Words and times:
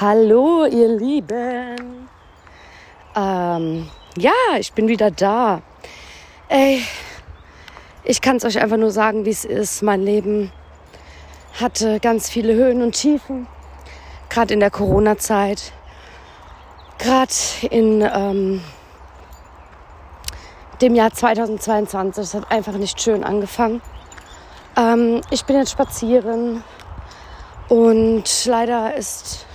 Hallo, 0.00 0.64
ihr 0.64 0.88
Lieben. 0.88 2.08
Ähm, 3.14 3.88
ja, 4.16 4.32
ich 4.58 4.72
bin 4.72 4.88
wieder 4.88 5.12
da. 5.12 5.62
Ey, 6.48 6.82
ich 8.02 8.20
kann 8.20 8.38
es 8.38 8.44
euch 8.44 8.60
einfach 8.60 8.76
nur 8.76 8.90
sagen, 8.90 9.24
wie 9.24 9.30
es 9.30 9.44
ist. 9.44 9.82
Mein 9.84 10.02
Leben 10.02 10.50
hatte 11.60 12.00
ganz 12.00 12.28
viele 12.28 12.54
Höhen 12.54 12.82
und 12.82 12.96
Tiefen, 12.96 13.46
gerade 14.30 14.52
in 14.54 14.58
der 14.58 14.72
Corona-Zeit, 14.72 15.70
gerade 16.98 17.32
in 17.70 18.00
ähm, 18.00 18.62
dem 20.82 20.96
Jahr 20.96 21.12
2022. 21.12 22.24
Es 22.24 22.34
hat 22.34 22.50
einfach 22.50 22.72
nicht 22.72 23.00
schön 23.00 23.22
angefangen. 23.22 23.80
Ähm, 24.76 25.20
ich 25.30 25.44
bin 25.44 25.54
jetzt 25.54 25.70
spazieren 25.70 26.64
und 27.68 28.44
leider 28.46 28.96
ist 28.96 29.46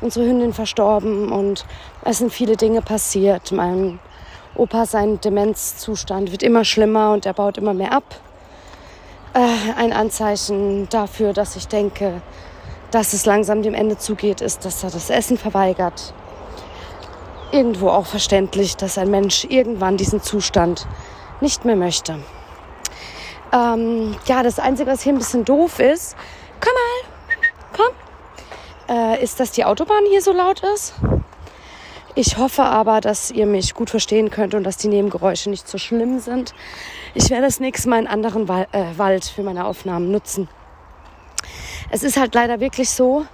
unsere 0.00 0.26
Hündin 0.26 0.52
verstorben 0.52 1.32
und 1.32 1.64
es 2.04 2.18
sind 2.18 2.32
viele 2.32 2.56
Dinge 2.56 2.82
passiert. 2.82 3.52
Mein 3.52 3.98
Opa, 4.54 4.86
sein 4.86 5.20
Demenzzustand 5.20 6.30
wird 6.30 6.42
immer 6.42 6.64
schlimmer 6.64 7.12
und 7.12 7.26
er 7.26 7.32
baut 7.32 7.58
immer 7.58 7.74
mehr 7.74 7.92
ab. 7.92 8.04
Äh, 9.34 9.72
ein 9.76 9.92
Anzeichen 9.92 10.88
dafür, 10.90 11.32
dass 11.32 11.56
ich 11.56 11.66
denke, 11.66 12.22
dass 12.92 13.12
es 13.12 13.26
langsam 13.26 13.62
dem 13.62 13.74
Ende 13.74 13.98
zugeht, 13.98 14.40
ist, 14.40 14.64
dass 14.64 14.84
er 14.84 14.90
das 14.90 15.10
Essen 15.10 15.36
verweigert. 15.36 16.14
Irgendwo 17.50 17.88
auch 17.88 18.06
verständlich, 18.06 18.76
dass 18.76 18.98
ein 18.98 19.10
Mensch 19.10 19.44
irgendwann 19.44 19.96
diesen 19.96 20.22
Zustand 20.22 20.86
nicht 21.40 21.64
mehr 21.64 21.76
möchte. 21.76 22.20
Ähm, 23.52 24.16
ja, 24.26 24.42
das 24.44 24.58
Einzige, 24.58 24.90
was 24.90 25.02
hier 25.02 25.12
ein 25.12 25.18
bisschen 25.18 25.44
doof 25.44 25.80
ist, 25.80 26.16
komm 26.60 26.72
mal, 26.72 27.03
ist, 29.24 29.40
dass 29.40 29.50
die 29.50 29.64
Autobahn 29.64 30.04
hier 30.08 30.22
so 30.22 30.32
laut 30.32 30.62
ist. 30.74 30.94
Ich 32.14 32.36
hoffe 32.36 32.62
aber, 32.62 33.00
dass 33.00 33.32
ihr 33.32 33.46
mich 33.46 33.74
gut 33.74 33.90
verstehen 33.90 34.30
könnt 34.30 34.54
und 34.54 34.62
dass 34.62 34.76
die 34.76 34.86
Nebengeräusche 34.86 35.50
nicht 35.50 35.66
so 35.66 35.78
schlimm 35.78 36.20
sind. 36.20 36.54
Ich 37.14 37.30
werde 37.30 37.42
das 37.46 37.58
nächste 37.58 37.88
Mal 37.88 37.96
einen 37.96 38.06
anderen 38.06 38.46
Wal 38.46 38.68
äh, 38.70 38.84
Wald 38.96 39.24
für 39.24 39.42
meine 39.42 39.64
Aufnahmen 39.64 40.12
nutzen. 40.12 40.48
Es 41.90 42.04
ist 42.04 42.16
halt 42.16 42.34
leider 42.34 42.60
wirklich 42.60 42.90
so, 42.90 43.26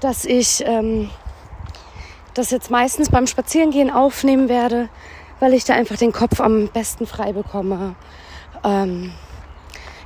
dass 0.00 0.24
ich 0.24 0.64
ähm, 0.66 1.10
das 2.34 2.50
jetzt 2.50 2.70
meistens 2.70 3.10
beim 3.10 3.26
Spazierengehen 3.26 3.90
aufnehmen 3.90 4.48
werde, 4.48 4.88
weil 5.40 5.54
ich 5.54 5.64
da 5.64 5.74
einfach 5.74 5.96
den 5.96 6.12
Kopf 6.12 6.40
am 6.40 6.68
besten 6.68 7.06
frei 7.06 7.32
bekomme. 7.32 7.94
Ähm, 8.64 9.12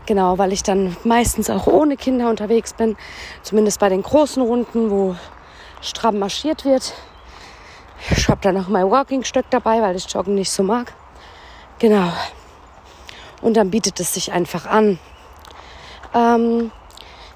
Genau, 0.07 0.39
weil 0.39 0.53
ich 0.53 0.63
dann 0.63 0.97
meistens 1.05 1.51
auch 1.51 1.67
ohne 1.67 1.97
Kinder 1.97 2.31
unterwegs 2.31 2.73
bin. 2.73 2.97
Zumindest 3.43 3.81
bei 3.81 3.89
den 3.89 4.03
großen 4.03 4.43
Runden, 4.43 4.91
wo 4.91 5.15
stramm 5.81 6.19
marschiert 6.19 6.65
wird. 6.65 6.95
Ich 8.11 8.29
habe 8.29 8.41
dann 8.43 8.55
noch 8.55 8.69
mein 8.69 8.91
Walking-Stöck 8.91 9.47
dabei, 9.51 9.83
weil 9.83 9.97
ich 9.97 10.11
Joggen 10.13 10.35
nicht 10.35 10.51
so 10.51 10.63
mag. 10.63 10.93
Genau. 11.79 12.11
Und 13.43 13.57
dann 13.57 13.71
bietet 13.71 14.01
es 14.01 14.15
sich 14.15 14.33
einfach 14.33 14.67
an. 14.67 14.99
Ähm, 16.15 16.73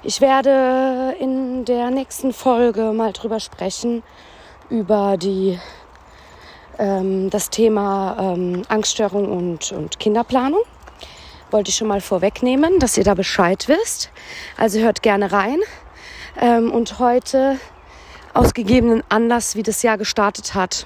ich 0.03 0.21
werde 0.21 1.15
in 1.19 1.65
der 1.65 1.91
nächsten 1.91 2.33
Folge 2.33 2.91
mal 2.93 3.13
drüber 3.13 3.39
sprechen, 3.39 4.03
über 4.69 5.17
die, 5.17 5.59
ähm, 6.77 7.29
das 7.29 7.49
Thema 7.49 8.17
ähm, 8.19 8.63
Angststörung 8.67 9.31
und, 9.31 9.71
und 9.71 9.99
Kinderplanung 9.99 10.61
wollte 11.51 11.69
ich 11.69 11.75
schon 11.75 11.87
mal 11.87 12.01
vorwegnehmen, 12.01 12.79
dass 12.79 12.97
ihr 12.97 13.03
da 13.03 13.13
Bescheid 13.13 13.67
wisst. 13.67 14.09
Also 14.57 14.79
hört 14.79 15.01
gerne 15.01 15.31
rein. 15.31 15.59
Ähm, 16.39 16.71
und 16.71 16.99
heute, 16.99 17.59
aus 18.33 18.53
gegebenen 18.53 19.03
Anlass, 19.09 19.55
wie 19.55 19.63
das 19.63 19.81
Jahr 19.83 19.97
gestartet 19.97 20.53
hat, 20.53 20.85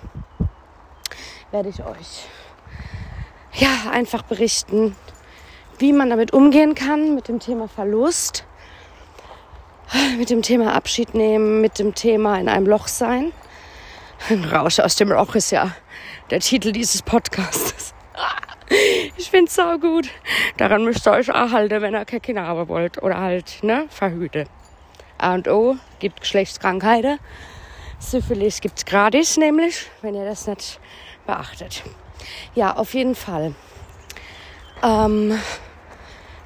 werde 1.51 1.69
ich 1.69 1.83
euch 1.83 2.27
ja 3.53 3.91
einfach 3.91 4.21
berichten, 4.21 4.95
wie 5.79 5.93
man 5.93 6.09
damit 6.09 6.33
umgehen 6.33 6.75
kann 6.75 7.15
mit 7.15 7.27
dem 7.27 7.39
Thema 7.39 7.67
Verlust, 7.67 8.45
mit 10.17 10.29
dem 10.29 10.41
Thema 10.41 10.73
Abschied 10.73 11.15
nehmen, 11.15 11.61
mit 11.61 11.79
dem 11.79 11.95
Thema 11.95 12.37
in 12.39 12.49
einem 12.49 12.67
Loch 12.67 12.87
sein. 12.87 13.31
Rausch 14.51 14.79
aus 14.79 14.95
dem 14.97 15.09
Loch 15.09 15.35
ist 15.35 15.51
ja 15.51 15.71
der 16.29 16.41
Titel 16.41 16.71
dieses 16.71 17.01
Podcasts. 17.01 17.93
Ich 19.17 19.29
find's 19.31 19.55
so 19.55 19.79
gut. 19.79 20.09
Daran 20.57 20.83
müsst 20.83 21.07
ihr 21.07 21.11
euch 21.11 21.29
auch 21.31 21.51
halten, 21.51 21.81
wenn 21.81 21.95
ihr 21.95 22.05
keine 22.05 22.19
Kinder 22.19 22.45
haben 22.45 22.67
wollt. 22.67 23.01
Oder 23.01 23.17
halt, 23.17 23.63
ne, 23.63 23.85
verhüten. 23.89 24.47
A 25.17 25.33
und 25.33 25.47
O 25.47 25.75
gibt 25.99 26.21
Geschlechtskrankheiten. 26.21 27.19
Syphilis 27.99 28.61
gibt's 28.61 28.85
gratis, 28.85 29.37
nämlich, 29.37 29.87
wenn 30.01 30.15
ihr 30.15 30.23
das 30.23 30.47
nicht 30.47 30.79
beachtet. 31.25 31.83
Ja, 32.55 32.75
auf 32.75 32.93
jeden 32.93 33.15
Fall. 33.15 33.53
Ähm, 34.81 35.37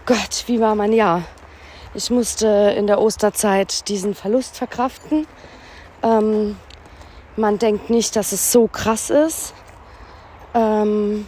Gott, 0.05 0.43
wie 0.47 0.59
war 0.59 0.75
mein 0.75 0.93
Jahr? 0.93 1.23
Ich 1.93 2.09
musste 2.09 2.73
in 2.75 2.87
der 2.87 2.99
Osterzeit 2.99 3.87
diesen 3.87 4.15
Verlust 4.15 4.57
verkraften. 4.57 5.27
Ähm, 6.01 6.57
man 7.35 7.59
denkt 7.59 7.89
nicht, 7.89 8.15
dass 8.15 8.31
es 8.31 8.51
so 8.51 8.67
krass 8.67 9.11
ist. 9.11 9.53
Ähm, 10.55 11.27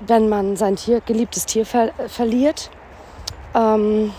wenn 0.00 0.28
man 0.28 0.56
sein 0.56 0.76
Tier, 0.76 1.00
geliebtes 1.00 1.46
Tier 1.46 1.66
ver 1.66 1.92
verliert. 2.08 2.70
Ähm, 3.54 4.12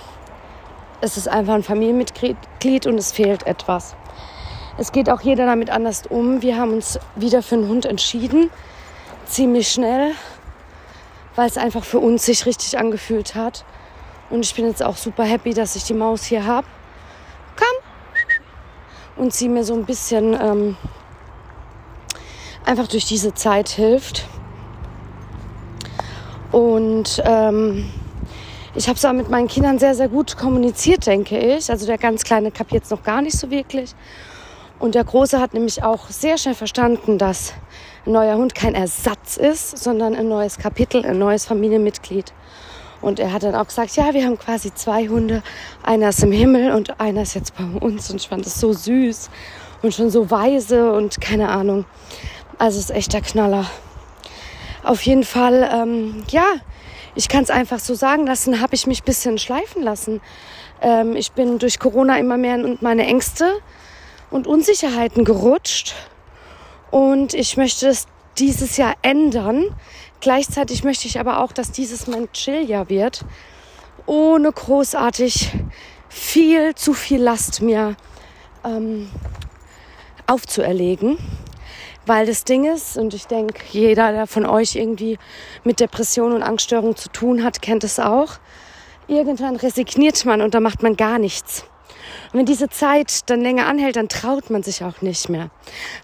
es 1.02 1.18
ist 1.18 1.28
einfach 1.28 1.54
ein 1.54 1.64
Familienmitglied 1.64 2.88
und 2.88 2.98
es 2.98 3.12
fehlt 3.12 3.46
etwas. 3.46 3.96
Es 4.78 4.92
geht 4.92 5.10
auch 5.10 5.22
jeder 5.22 5.46
damit 5.46 5.70
anders 5.70 6.04
um. 6.10 6.42
Wir 6.42 6.58
haben 6.58 6.74
uns 6.74 7.00
wieder 7.16 7.42
für 7.42 7.56
einen 7.56 7.70
Hund 7.70 7.86
entschieden, 7.86 8.50
ziemlich 9.26 9.70
schnell, 9.70 10.14
weil 11.36 11.48
es 11.48 11.58
einfach 11.58 11.84
für 11.84 12.00
uns 12.00 12.26
sich 12.26 12.46
richtig 12.46 12.78
angefühlt 12.78 13.36
hat. 13.36 13.66
Und 14.30 14.44
ich 14.44 14.56
bin 14.56 14.66
jetzt 14.68 14.84
auch 14.84 14.98
super 14.98 15.24
happy, 15.24 15.54
dass 15.54 15.76
ich 15.76 15.84
die 15.84 15.94
Maus 15.94 16.24
hier 16.24 16.46
habe. 16.46 16.68
Komm! 17.56 19.24
Und 19.24 19.34
sie 19.34 19.48
mir 19.48 19.64
so 19.64 19.74
ein 19.74 19.86
bisschen 19.86 20.34
ähm, 20.34 20.78
einfach 22.66 22.88
durch 22.88 23.06
diese 23.06 23.34
Zeit 23.34 23.70
hilft. 23.70 24.26
Und 26.56 27.22
ähm, 27.26 27.84
ich 28.76 28.88
habe 28.88 28.96
es 28.96 29.04
auch 29.04 29.12
mit 29.12 29.30
meinen 29.30 29.50
Kindern 29.50 29.78
sehr, 29.78 29.94
sehr 29.94 30.08
gut 30.08 30.38
kommuniziert, 30.38 31.06
denke 31.06 31.38
ich. 31.38 31.70
Also 31.70 31.86
der 31.86 31.98
ganz 31.98 32.24
Kleine 32.24 32.50
kapiert 32.50 32.86
es 32.86 32.92
noch 32.92 33.04
gar 33.04 33.22
nicht 33.22 33.38
so 33.38 33.52
wirklich. 33.52 33.94
Und 34.80 34.96
der 34.96 35.04
Große 35.04 35.38
hat 35.42 35.54
nämlich 35.54 35.84
auch 35.84 36.08
sehr 36.08 36.38
schnell 36.38 36.54
verstanden, 36.56 37.18
dass 37.18 37.52
ein 38.06 38.14
neuer 38.14 38.38
Hund 38.38 38.56
kein 38.56 38.74
Ersatz 38.74 39.36
ist, 39.36 39.78
sondern 39.80 40.16
ein 40.16 40.30
neues 40.30 40.58
Kapitel, 40.58 41.06
ein 41.06 41.20
neues 41.20 41.46
Familienmitglied. 41.46 42.32
Und 43.02 43.20
er 43.20 43.34
hat 43.34 43.44
dann 43.44 43.56
auch 43.56 43.68
gesagt, 43.68 43.94
ja, 43.98 44.14
wir 44.14 44.24
haben 44.24 44.40
quasi 44.40 44.74
zwei 44.74 45.10
Hunde. 45.10 45.44
Einer 45.84 46.08
ist 46.08 46.24
im 46.24 46.32
Himmel 46.32 46.72
und 46.72 47.02
einer 47.02 47.24
ist 47.24 47.34
jetzt 47.34 47.54
bei 47.58 47.66
uns. 47.66 48.10
Und 48.10 48.22
ich 48.22 48.30
fand 48.30 48.46
das 48.46 48.62
so 48.62 48.72
süß 48.72 49.30
und 49.82 49.94
schon 49.94 50.10
so 50.10 50.32
weise 50.32 50.94
und 50.94 51.20
keine 51.20 51.50
Ahnung. 51.50 51.84
Also 52.58 52.80
es 52.80 52.86
ist 52.86 52.96
echt 52.96 53.12
der 53.12 53.20
Knaller. 53.20 53.66
Auf 54.86 55.02
jeden 55.02 55.24
Fall, 55.24 55.68
ähm, 55.74 56.24
ja, 56.30 56.46
ich 57.16 57.28
kann 57.28 57.42
es 57.44 57.50
einfach 57.50 57.80
so 57.80 57.96
sagen 57.96 58.28
lassen, 58.28 58.62
habe 58.62 58.76
ich 58.76 58.86
mich 58.86 59.02
ein 59.02 59.06
bisschen 59.06 59.40
schleifen 59.40 59.82
lassen. 59.82 60.22
Ähm, 60.80 61.16
ich 61.16 61.32
bin 61.32 61.58
durch 61.58 61.80
Corona 61.80 62.20
immer 62.20 62.38
mehr 62.38 62.56
in 62.56 62.78
meine 62.82 63.08
Ängste 63.08 63.52
und 64.30 64.46
Unsicherheiten 64.46 65.26
gerutscht. 65.26 65.96
Und 66.92 67.34
ich 67.34 67.58
möchte 67.58 67.88
es 67.88 68.06
dieses 68.38 68.78
Jahr 68.78 68.94
ändern. 69.02 69.76
Gleichzeitig 70.20 70.84
möchte 70.84 71.08
ich 71.08 71.20
aber 71.20 71.40
auch, 71.40 71.52
dass 71.52 71.72
dieses 71.72 72.06
mein 72.06 72.32
Chilljahr 72.32 72.88
wird, 72.88 73.26
ohne 74.06 74.52
großartig 74.52 75.52
viel 76.10 76.76
zu 76.76 76.94
viel 76.94 77.24
Last 77.24 77.64
mir 77.64 77.96
ähm, 78.64 79.10
aufzuerlegen. 80.28 81.18
Weil 82.06 82.26
das 82.26 82.44
Ding 82.44 82.66
ist, 82.66 82.98
und 82.98 83.14
ich 83.14 83.28
denke, 83.28 83.62
jeder, 83.72 84.12
der 84.12 84.28
von 84.28 84.46
euch 84.46 84.76
irgendwie 84.76 85.18
mit 85.64 85.80
Depression 85.80 86.34
und 86.34 86.44
Angststörung 86.44 86.96
zu 86.96 87.10
tun 87.10 87.44
hat, 87.44 87.62
kennt 87.62 87.84
es 87.84 88.00
auch. 88.00 88.34
Irgendwann 89.08 89.56
resigniert 89.56 90.24
man 90.26 90.42
und 90.42 90.54
da 90.54 90.60
macht 90.60 90.84
man 90.84 90.96
gar 90.96 91.20
nichts. 91.20 91.66
Und 92.32 92.40
wenn 92.40 92.46
diese 92.46 92.70
Zeit 92.70 93.30
dann 93.30 93.42
länger 93.42 93.68
anhält, 93.68 93.96
dann 93.96 94.10
traut 94.10 94.50
man 94.50 94.64
sich 94.64 94.84
auch 94.84 95.02
nicht 95.02 95.30
mehr. 95.30 95.50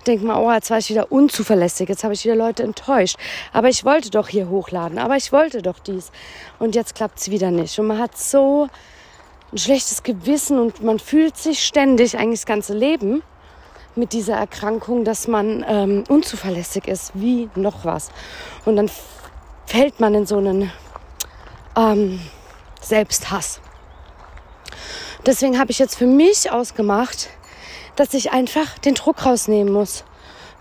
Denkt 0.08 0.24
man, 0.24 0.38
oh, 0.38 0.52
jetzt 0.52 0.70
war 0.70 0.78
ich 0.78 0.90
wieder 0.90 1.12
unzuverlässig, 1.12 1.90
jetzt 1.90 2.04
habe 2.04 2.14
ich 2.14 2.24
wieder 2.24 2.36
Leute 2.36 2.64
enttäuscht. 2.64 3.18
Aber 3.54 3.70
ich 3.70 3.86
wollte 3.86 4.10
doch 4.10 4.28
hier 4.28 4.50
hochladen, 4.50 4.98
aber 4.98 5.18
ich 5.18 5.32
wollte 5.32 5.62
doch 5.62 5.80
dies. 5.80 6.12
Und 6.60 6.76
jetzt 6.76 6.96
klappt 6.96 7.20
es 7.20 7.32
wieder 7.32 7.52
nicht. 7.52 7.78
Und 7.80 7.88
man 7.88 8.00
hat 8.00 8.18
so 8.18 8.68
ein 9.52 9.58
schlechtes 9.58 10.04
Gewissen 10.04 10.60
und 10.60 10.84
man 10.84 11.00
fühlt 11.00 11.38
sich 11.38 11.66
ständig, 11.66 12.18
eigentlich 12.18 12.40
das 12.40 12.46
ganze 12.46 12.74
Leben, 12.74 13.22
mit 13.96 14.14
dieser 14.14 14.36
Erkrankung, 14.36 15.04
dass 15.04 15.28
man 15.28 15.66
ähm, 15.68 16.04
unzuverlässig 16.08 16.88
ist, 16.88 17.12
wie 17.14 17.50
noch 17.56 17.86
was. 17.86 18.10
Und 18.66 18.76
dann 18.76 18.90
fällt 19.66 20.00
man 20.00 20.14
in 20.16 20.26
so 20.26 20.38
einen 20.38 20.72
ähm, 21.78 22.20
Selbsthass. 22.82 23.62
Deswegen 25.26 25.60
habe 25.60 25.72
ich 25.72 25.80
jetzt 25.80 25.96
für 25.96 26.08
mich 26.08 26.52
ausgemacht, 26.52 27.30
dass 27.96 28.14
ich 28.14 28.32
einfach 28.32 28.80
den 28.80 28.96
Druck 28.96 29.26
rausnehmen 29.26 29.72
muss 29.72 30.04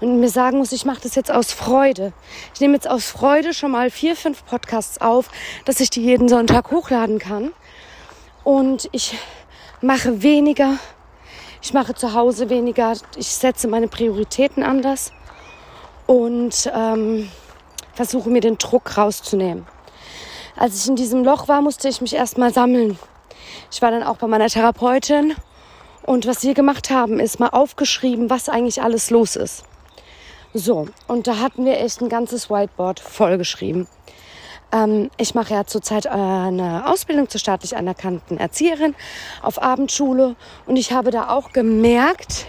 und 0.00 0.19
mir 0.19 0.29
sagen 0.29 0.59
muss, 0.59 0.73
ich 0.73 0.85
mache 0.85 1.00
das 1.03 1.15
jetzt 1.15 1.31
aus 1.31 1.53
Freude. 1.53 2.12
Ich 2.55 2.61
nehme 2.61 2.75
jetzt 2.75 2.88
aus 2.88 3.06
Freude 3.06 3.53
schon 3.53 3.71
mal 3.71 3.91
vier, 3.91 4.17
fünf 4.17 4.44
Podcasts 4.47 5.00
auf, 5.00 5.31
dass 5.65 5.81
ich 5.81 5.91
die 5.91 6.03
jeden 6.03 6.29
Sonntag 6.29 6.71
hochladen 6.71 7.19
kann. 7.19 7.53
Und 8.43 8.88
ich 8.93 9.19
mache 9.82 10.23
weniger. 10.23 10.79
Ich 11.62 11.74
mache 11.74 11.94
zu 11.94 12.14
Hause 12.14 12.48
weniger. 12.48 12.94
Ich 13.16 13.28
setze 13.28 13.68
meine 13.68 13.88
Prioritäten 13.88 14.62
anders 14.62 15.12
und 16.06 16.70
ähm, 16.74 17.28
versuche 17.92 18.30
mir 18.30 18.40
den 18.40 18.58
Druck 18.58 18.96
rauszunehmen. 18.96 19.66
Als 20.56 20.82
ich 20.82 20.88
in 20.88 20.96
diesem 20.96 21.22
Loch 21.22 21.48
war, 21.48 21.62
musste 21.62 21.88
ich 21.88 22.00
mich 22.00 22.14
erstmal 22.14 22.52
sammeln. 22.52 22.98
Ich 23.70 23.82
war 23.82 23.90
dann 23.90 24.02
auch 24.02 24.16
bei 24.16 24.26
meiner 24.26 24.48
Therapeutin 24.48 25.34
und 26.02 26.26
was 26.26 26.42
wir 26.42 26.54
gemacht 26.54 26.90
haben, 26.90 27.20
ist 27.20 27.40
mal 27.40 27.50
aufgeschrieben, 27.50 28.30
was 28.30 28.48
eigentlich 28.48 28.82
alles 28.82 29.10
los 29.10 29.36
ist. 29.36 29.64
So, 30.52 30.88
und 31.06 31.26
da 31.26 31.38
hatten 31.38 31.64
wir 31.64 31.78
echt 31.78 32.00
ein 32.00 32.08
ganzes 32.08 32.50
Whiteboard 32.50 32.98
vollgeschrieben. 32.98 33.86
Ähm, 34.72 35.11
ich 35.17 35.34
mache 35.34 35.55
ja 35.55 35.64
zurzeit 35.67 36.06
eine 36.06 36.87
Ausbildung 36.87 37.28
zur 37.28 37.40
staatlich 37.40 37.76
anerkannten 37.76 38.38
Erzieherin 38.38 38.94
auf 39.43 39.61
Abendschule 39.61 40.37
und 40.67 40.76
ich 40.76 40.93
habe 40.93 41.11
da 41.11 41.31
auch 41.31 41.52
gemerkt, 41.52 42.46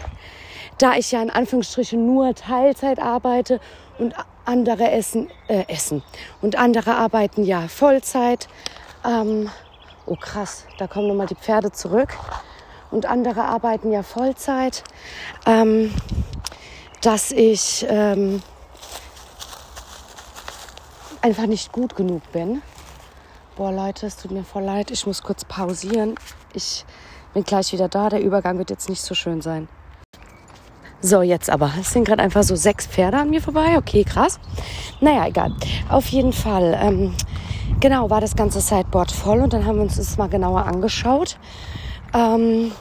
da 0.78 0.96
ich 0.96 1.12
ja 1.12 1.22
in 1.22 1.30
Anführungsstrichen 1.30 2.06
nur 2.06 2.34
Teilzeit 2.36 3.00
arbeite 3.00 3.60
und 4.00 4.16
andere 4.46 4.92
essen, 4.92 5.30
äh, 5.48 5.66
essen 5.68 6.04
und 6.42 6.58
andere 6.58 6.96
arbeiten 6.96 7.44
ja 7.44 7.68
Vollzeit. 7.68 8.48
Ähm, 9.06 9.50
oh 10.06 10.16
krass, 10.16 10.66
da 10.78 10.88
kommen 10.88 11.08
nochmal 11.08 11.28
die 11.28 11.36
Pferde 11.36 11.72
zurück. 11.72 12.10
Und 12.90 13.06
andere 13.06 13.46
arbeiten 13.46 13.92
ja 13.92 14.04
Vollzeit. 14.04 14.84
Ähm, 15.46 15.94
dass 17.02 17.32
ich 17.32 17.86
ähm, 17.90 18.42
einfach 21.22 21.46
nicht 21.46 21.72
gut 21.72 21.96
genug 21.96 22.22
bin. 22.32 22.62
Boah, 23.56 23.72
Leute, 23.72 24.08
es 24.08 24.18
tut 24.18 24.32
mir 24.32 24.44
voll 24.44 24.64
leid. 24.64 24.92
Ich 24.92 25.06
muss 25.06 25.22
kurz 25.22 25.46
pausieren. 25.46 26.16
Ich 26.54 26.86
bin 27.34 27.44
gleich 27.44 27.72
wieder 27.74 27.90
da. 27.90 28.10
Der 28.10 28.22
Übergang 28.22 28.58
wird 28.58 28.70
jetzt 28.70 28.90
nicht 28.90 29.02
so 29.02 29.14
schön 29.14 29.42
sein. 29.42 29.68
So, 31.02 31.22
jetzt 31.22 31.50
aber. 31.50 31.72
Es 31.80 31.92
sind 31.92 32.06
gerade 32.06 32.22
einfach 32.22 32.44
so 32.44 32.56
sechs 32.56 32.86
Pferde 32.86 33.18
an 33.18 33.30
mir 33.30 33.42
vorbei. 33.42 33.78
Okay, 33.78 34.04
krass. 34.04 34.40
Naja, 35.00 35.28
egal. 35.28 35.54
Auf 35.90 36.08
jeden 36.08 36.32
Fall, 36.32 36.78
ähm, 36.80 37.14
genau, 37.80 38.10
war 38.10 38.22
das 38.22 38.36
ganze 38.36 38.62
Sideboard 38.62 39.12
voll 39.12 39.42
und 39.42 39.54
dann 39.54 39.66
haben 39.66 39.78
wir 39.78 39.84
uns 39.84 39.98
das 39.98 40.18
mal 40.18 40.30
genauer 40.30 40.66
angeschaut. 40.66 41.38
Ähm, 42.14 42.72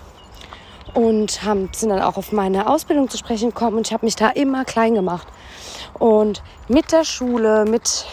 und 0.92 1.44
haben, 1.44 1.70
sind 1.72 1.90
dann 1.90 2.02
auch 2.02 2.16
auf 2.16 2.32
meine 2.32 2.69
Ausbildung 2.69 3.08
zu 3.08 3.16
sprechen 3.16 3.50
gekommen 3.50 3.78
und 3.78 3.87
ich 3.87 3.92
habe 3.92 4.04
mich 4.04 4.16
da 4.16 4.28
immer 4.28 4.64
klein 4.64 4.94
gemacht. 4.94 5.28
Und 5.98 6.42
mit 6.69 6.92
der 6.92 7.04
Schule, 7.04 7.64
mit 7.64 8.06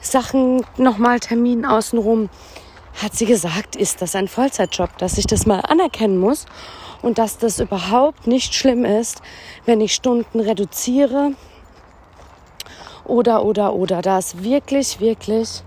Sachen, 0.00 0.64
nochmal 0.76 1.20
Terminen 1.20 1.64
außenrum, 1.64 2.30
hat 3.02 3.14
sie 3.14 3.26
gesagt, 3.26 3.76
ist 3.76 4.02
das 4.02 4.14
ein 4.14 4.28
Vollzeitjob, 4.28 4.96
dass 4.98 5.18
ich 5.18 5.26
das 5.26 5.46
mal 5.46 5.60
anerkennen 5.60 6.18
muss 6.18 6.46
und 7.02 7.18
dass 7.18 7.38
das 7.38 7.60
überhaupt 7.60 8.26
nicht 8.26 8.54
schlimm 8.54 8.84
ist, 8.84 9.22
wenn 9.64 9.80
ich 9.80 9.94
Stunden 9.94 10.40
reduziere 10.40 11.32
oder, 13.04 13.44
oder, 13.44 13.74
oder, 13.74 14.02
da 14.02 14.18
es 14.18 14.42
wirklich, 14.42 15.00
wirklich 15.00 15.62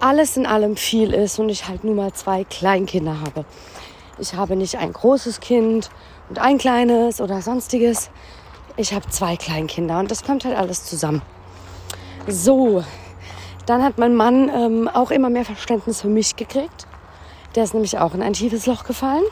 alles 0.00 0.36
in 0.36 0.46
allem 0.46 0.76
viel 0.76 1.12
ist 1.14 1.38
und 1.38 1.48
ich 1.48 1.68
halt 1.68 1.84
nur 1.84 1.94
mal 1.94 2.12
zwei 2.12 2.44
Kleinkinder 2.44 3.20
habe. 3.20 3.44
Ich 4.18 4.34
habe 4.34 4.56
nicht 4.56 4.76
ein 4.76 4.92
großes 4.92 5.40
Kind 5.40 5.90
und 6.28 6.38
ein 6.38 6.58
kleines 6.58 7.20
oder 7.20 7.40
sonstiges. 7.42 8.10
Ich 8.76 8.92
habe 8.92 9.08
zwei 9.08 9.36
Kleinkinder 9.36 9.98
und 9.98 10.10
das 10.10 10.22
kommt 10.22 10.44
halt 10.44 10.56
alles 10.56 10.84
zusammen. 10.84 11.22
So, 12.26 12.82
dann 13.66 13.82
hat 13.82 13.98
mein 13.98 14.14
Mann 14.14 14.48
ähm, 14.48 14.88
auch 14.88 15.10
immer 15.10 15.28
mehr 15.28 15.44
Verständnis 15.44 16.00
für 16.00 16.08
mich 16.08 16.36
gekriegt. 16.36 16.86
Der 17.54 17.64
ist 17.64 17.74
nämlich 17.74 17.98
auch 17.98 18.14
in 18.14 18.22
ein 18.22 18.32
tiefes 18.32 18.66
Loch 18.66 18.84
gefallen. 18.84 19.24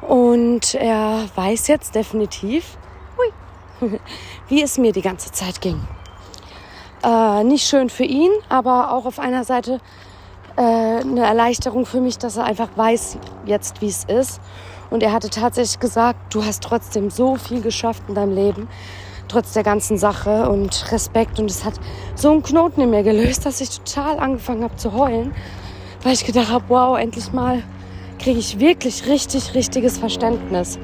Und 0.00 0.74
er 0.74 1.24
weiß 1.34 1.66
jetzt 1.68 1.94
definitiv, 1.94 2.76
hui, 3.16 3.98
wie 4.48 4.62
es 4.62 4.78
mir 4.78 4.92
die 4.92 5.02
ganze 5.02 5.32
Zeit 5.32 5.60
ging. 5.60 5.80
Äh, 7.02 7.44
nicht 7.44 7.66
schön 7.66 7.90
für 7.90 8.04
ihn, 8.04 8.30
aber 8.48 8.92
auch 8.92 9.06
auf 9.06 9.18
einer 9.18 9.44
Seite 9.44 9.80
äh, 10.56 10.62
eine 10.62 11.24
Erleichterung 11.24 11.86
für 11.86 12.00
mich, 12.00 12.18
dass 12.18 12.36
er 12.36 12.44
einfach 12.44 12.68
weiß 12.74 13.18
jetzt, 13.46 13.80
wie 13.80 13.88
es 13.88 14.04
ist. 14.04 14.40
Und 14.90 15.02
er 15.02 15.12
hatte 15.12 15.30
tatsächlich 15.30 15.78
gesagt, 15.80 16.34
du 16.34 16.44
hast 16.44 16.62
trotzdem 16.62 17.10
so 17.10 17.36
viel 17.36 17.60
geschafft 17.60 18.02
in 18.08 18.14
deinem 18.14 18.34
Leben, 18.34 18.68
trotz 19.28 19.52
der 19.52 19.62
ganzen 19.62 19.98
Sache 19.98 20.48
und 20.48 20.90
Respekt. 20.90 21.38
Und 21.38 21.50
es 21.50 21.64
hat 21.64 21.74
so 22.14 22.30
einen 22.30 22.42
Knoten 22.42 22.80
in 22.80 22.90
mir 22.90 23.02
gelöst, 23.02 23.46
dass 23.46 23.60
ich 23.60 23.70
total 23.70 24.18
angefangen 24.18 24.64
habe 24.64 24.76
zu 24.76 24.92
heulen, 24.92 25.32
weil 26.02 26.14
ich 26.14 26.24
gedacht 26.24 26.50
habe, 26.50 26.64
wow, 26.68 26.98
endlich 26.98 27.32
mal 27.32 27.62
kriege 28.18 28.38
ich 28.38 28.58
wirklich 28.58 29.06
richtig, 29.06 29.54
richtiges 29.54 29.98
Verständnis. 29.98 30.78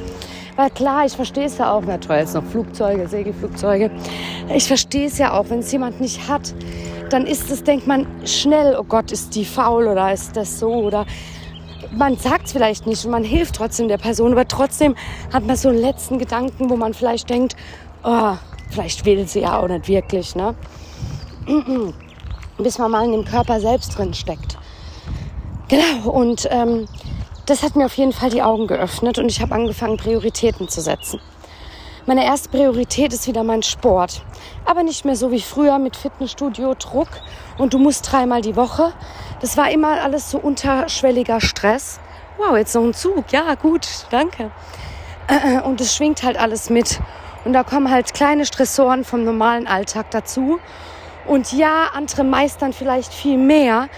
Weil 0.57 0.71
klar, 0.71 1.05
ich 1.05 1.15
verstehe 1.15 1.47
es 1.47 1.59
ja 1.59 1.73
auch, 1.73 1.83
na 1.85 1.99
toll, 1.99 2.17
jetzt 2.17 2.35
noch 2.35 2.45
Flugzeuge, 2.45 3.09
Segelflugzeuge. 3.09 3.91
Ich 4.55 4.69
verstehe 4.69 5.07
es 5.07 5.19
ja 5.19 5.33
auch, 5.33 5.51
wenn 5.51 5.59
es 5.59 5.73
jemand 5.73 6.01
nicht 6.01 6.29
hat, 6.29 6.55
dann 7.11 7.27
ist 7.27 7.51
es, 7.51 7.65
denkt 7.65 7.87
man 7.87 8.07
schnell, 8.25 8.77
oh 8.79 8.85
Gott, 8.85 9.11
ist 9.11 9.35
die 9.35 9.45
faul 9.45 9.89
oder 9.89 10.13
ist 10.13 10.37
das 10.37 10.61
so 10.61 10.73
oder 10.73 11.07
man 11.93 12.17
sagt 12.17 12.47
es 12.47 12.53
vielleicht 12.53 12.87
nicht 12.87 13.05
und 13.05 13.11
man 13.11 13.25
hilft 13.25 13.57
trotzdem 13.57 13.89
der 13.89 13.99
Person, 13.99 14.33
aber 14.33 14.49
trotzdem 14.49 14.95
hat 15.33 15.47
man 15.47 15.57
so 15.57 15.69
einen 15.69 15.79
letzten 15.79 16.19
Gedanken, 16.19 16.71
wo 16.71 16.77
man 16.77 16.95
vielleicht 16.95 17.31
denkt, 17.31 17.57
oh, 18.05 18.37
vielleicht 18.71 19.05
will 19.05 19.27
sie 19.27 19.41
ja 19.41 19.59
auch 19.59 19.69
nicht 19.69 19.89
wirklich, 19.89 20.35
ne? 20.35 20.55
Bis 22.59 22.79
man 22.79 22.91
mal 22.91 23.05
in 23.05 23.13
dem 23.13 23.25
Körper 23.25 23.61
selbst 23.61 23.99
drin 23.99 24.15
steckt. 24.15 24.57
Genau, 25.69 26.11
und 26.11 26.47
ähm, 26.51 26.87
das 27.47 27.63
hat 27.63 27.75
mir 27.75 27.87
auf 27.87 27.97
jeden 27.97 28.13
Fall 28.13 28.31
die 28.31 28.43
Augen 28.43 28.67
geöffnet 28.67 29.19
und 29.19 29.31
ich 29.31 29.41
habe 29.41 29.55
angefangen, 29.55 29.97
Prioritäten 29.97 30.69
zu 30.69 30.81
setzen. 30.81 31.21
Meine 32.07 32.25
erste 32.25 32.51
Priorität 32.51 33.15
ist 33.15 33.27
wieder 33.27 33.43
mein 33.45 33.63
Sport. 33.63 34.23
Aber 34.67 34.83
nicht 34.83 35.07
mehr 35.07 35.17
so 35.17 35.31
wie 35.31 35.41
früher 35.41 35.79
mit 35.79 35.97
Fitnessstudio, 35.97 36.75
Druck 36.75 37.09
und 37.57 37.73
du 37.73 37.79
musst 37.79 38.13
dreimal 38.13 38.43
die 38.43 38.57
Woche. 38.57 38.93
Das 39.41 39.57
war 39.57 39.71
immer 39.71 40.03
alles 40.03 40.31
so 40.31 40.39
unterschwelliger 40.39 41.41
Stress. 41.41 42.01
Wow, 42.37 42.57
jetzt 42.57 42.75
noch 42.75 42.83
ein 42.83 42.93
Zug. 42.95 43.33
Ja, 43.33 43.55
gut, 43.55 43.87
danke. 44.11 44.51
Und 45.65 45.81
es 45.81 45.95
schwingt 45.95 46.23
halt 46.23 46.37
alles 46.37 46.69
mit. 46.69 47.01
Und 47.45 47.53
da 47.53 47.63
kommen 47.63 47.91
halt 47.91 48.15
kleine 48.15 48.47
Stressoren 48.47 49.05
vom 49.05 49.25
normalen 49.25 49.67
Alltag 49.67 50.11
dazu. 50.11 50.59
Und 51.27 51.53
ja, 51.53 51.89
andere 51.95 52.25
meistern 52.25 52.73
vielleicht 52.73 53.13
viel 53.13 53.39
mehr, 53.39 53.89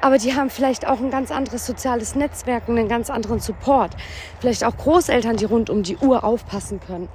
aber 0.00 0.18
die 0.18 0.34
haben 0.34 0.50
vielleicht 0.50 0.86
auch 0.86 0.98
ein 0.98 1.10
ganz 1.10 1.30
anderes 1.30 1.64
soziales 1.64 2.16
Netzwerk 2.16 2.68
und 2.68 2.76
einen 2.76 2.88
ganz 2.88 3.08
anderen 3.08 3.38
Support. 3.38 3.92
Vielleicht 4.40 4.64
auch 4.64 4.76
Großeltern, 4.76 5.36
die 5.36 5.44
rund 5.44 5.70
um 5.70 5.84
die 5.84 5.96
Uhr 5.96 6.24
aufpassen 6.24 6.80
können. 6.80 7.08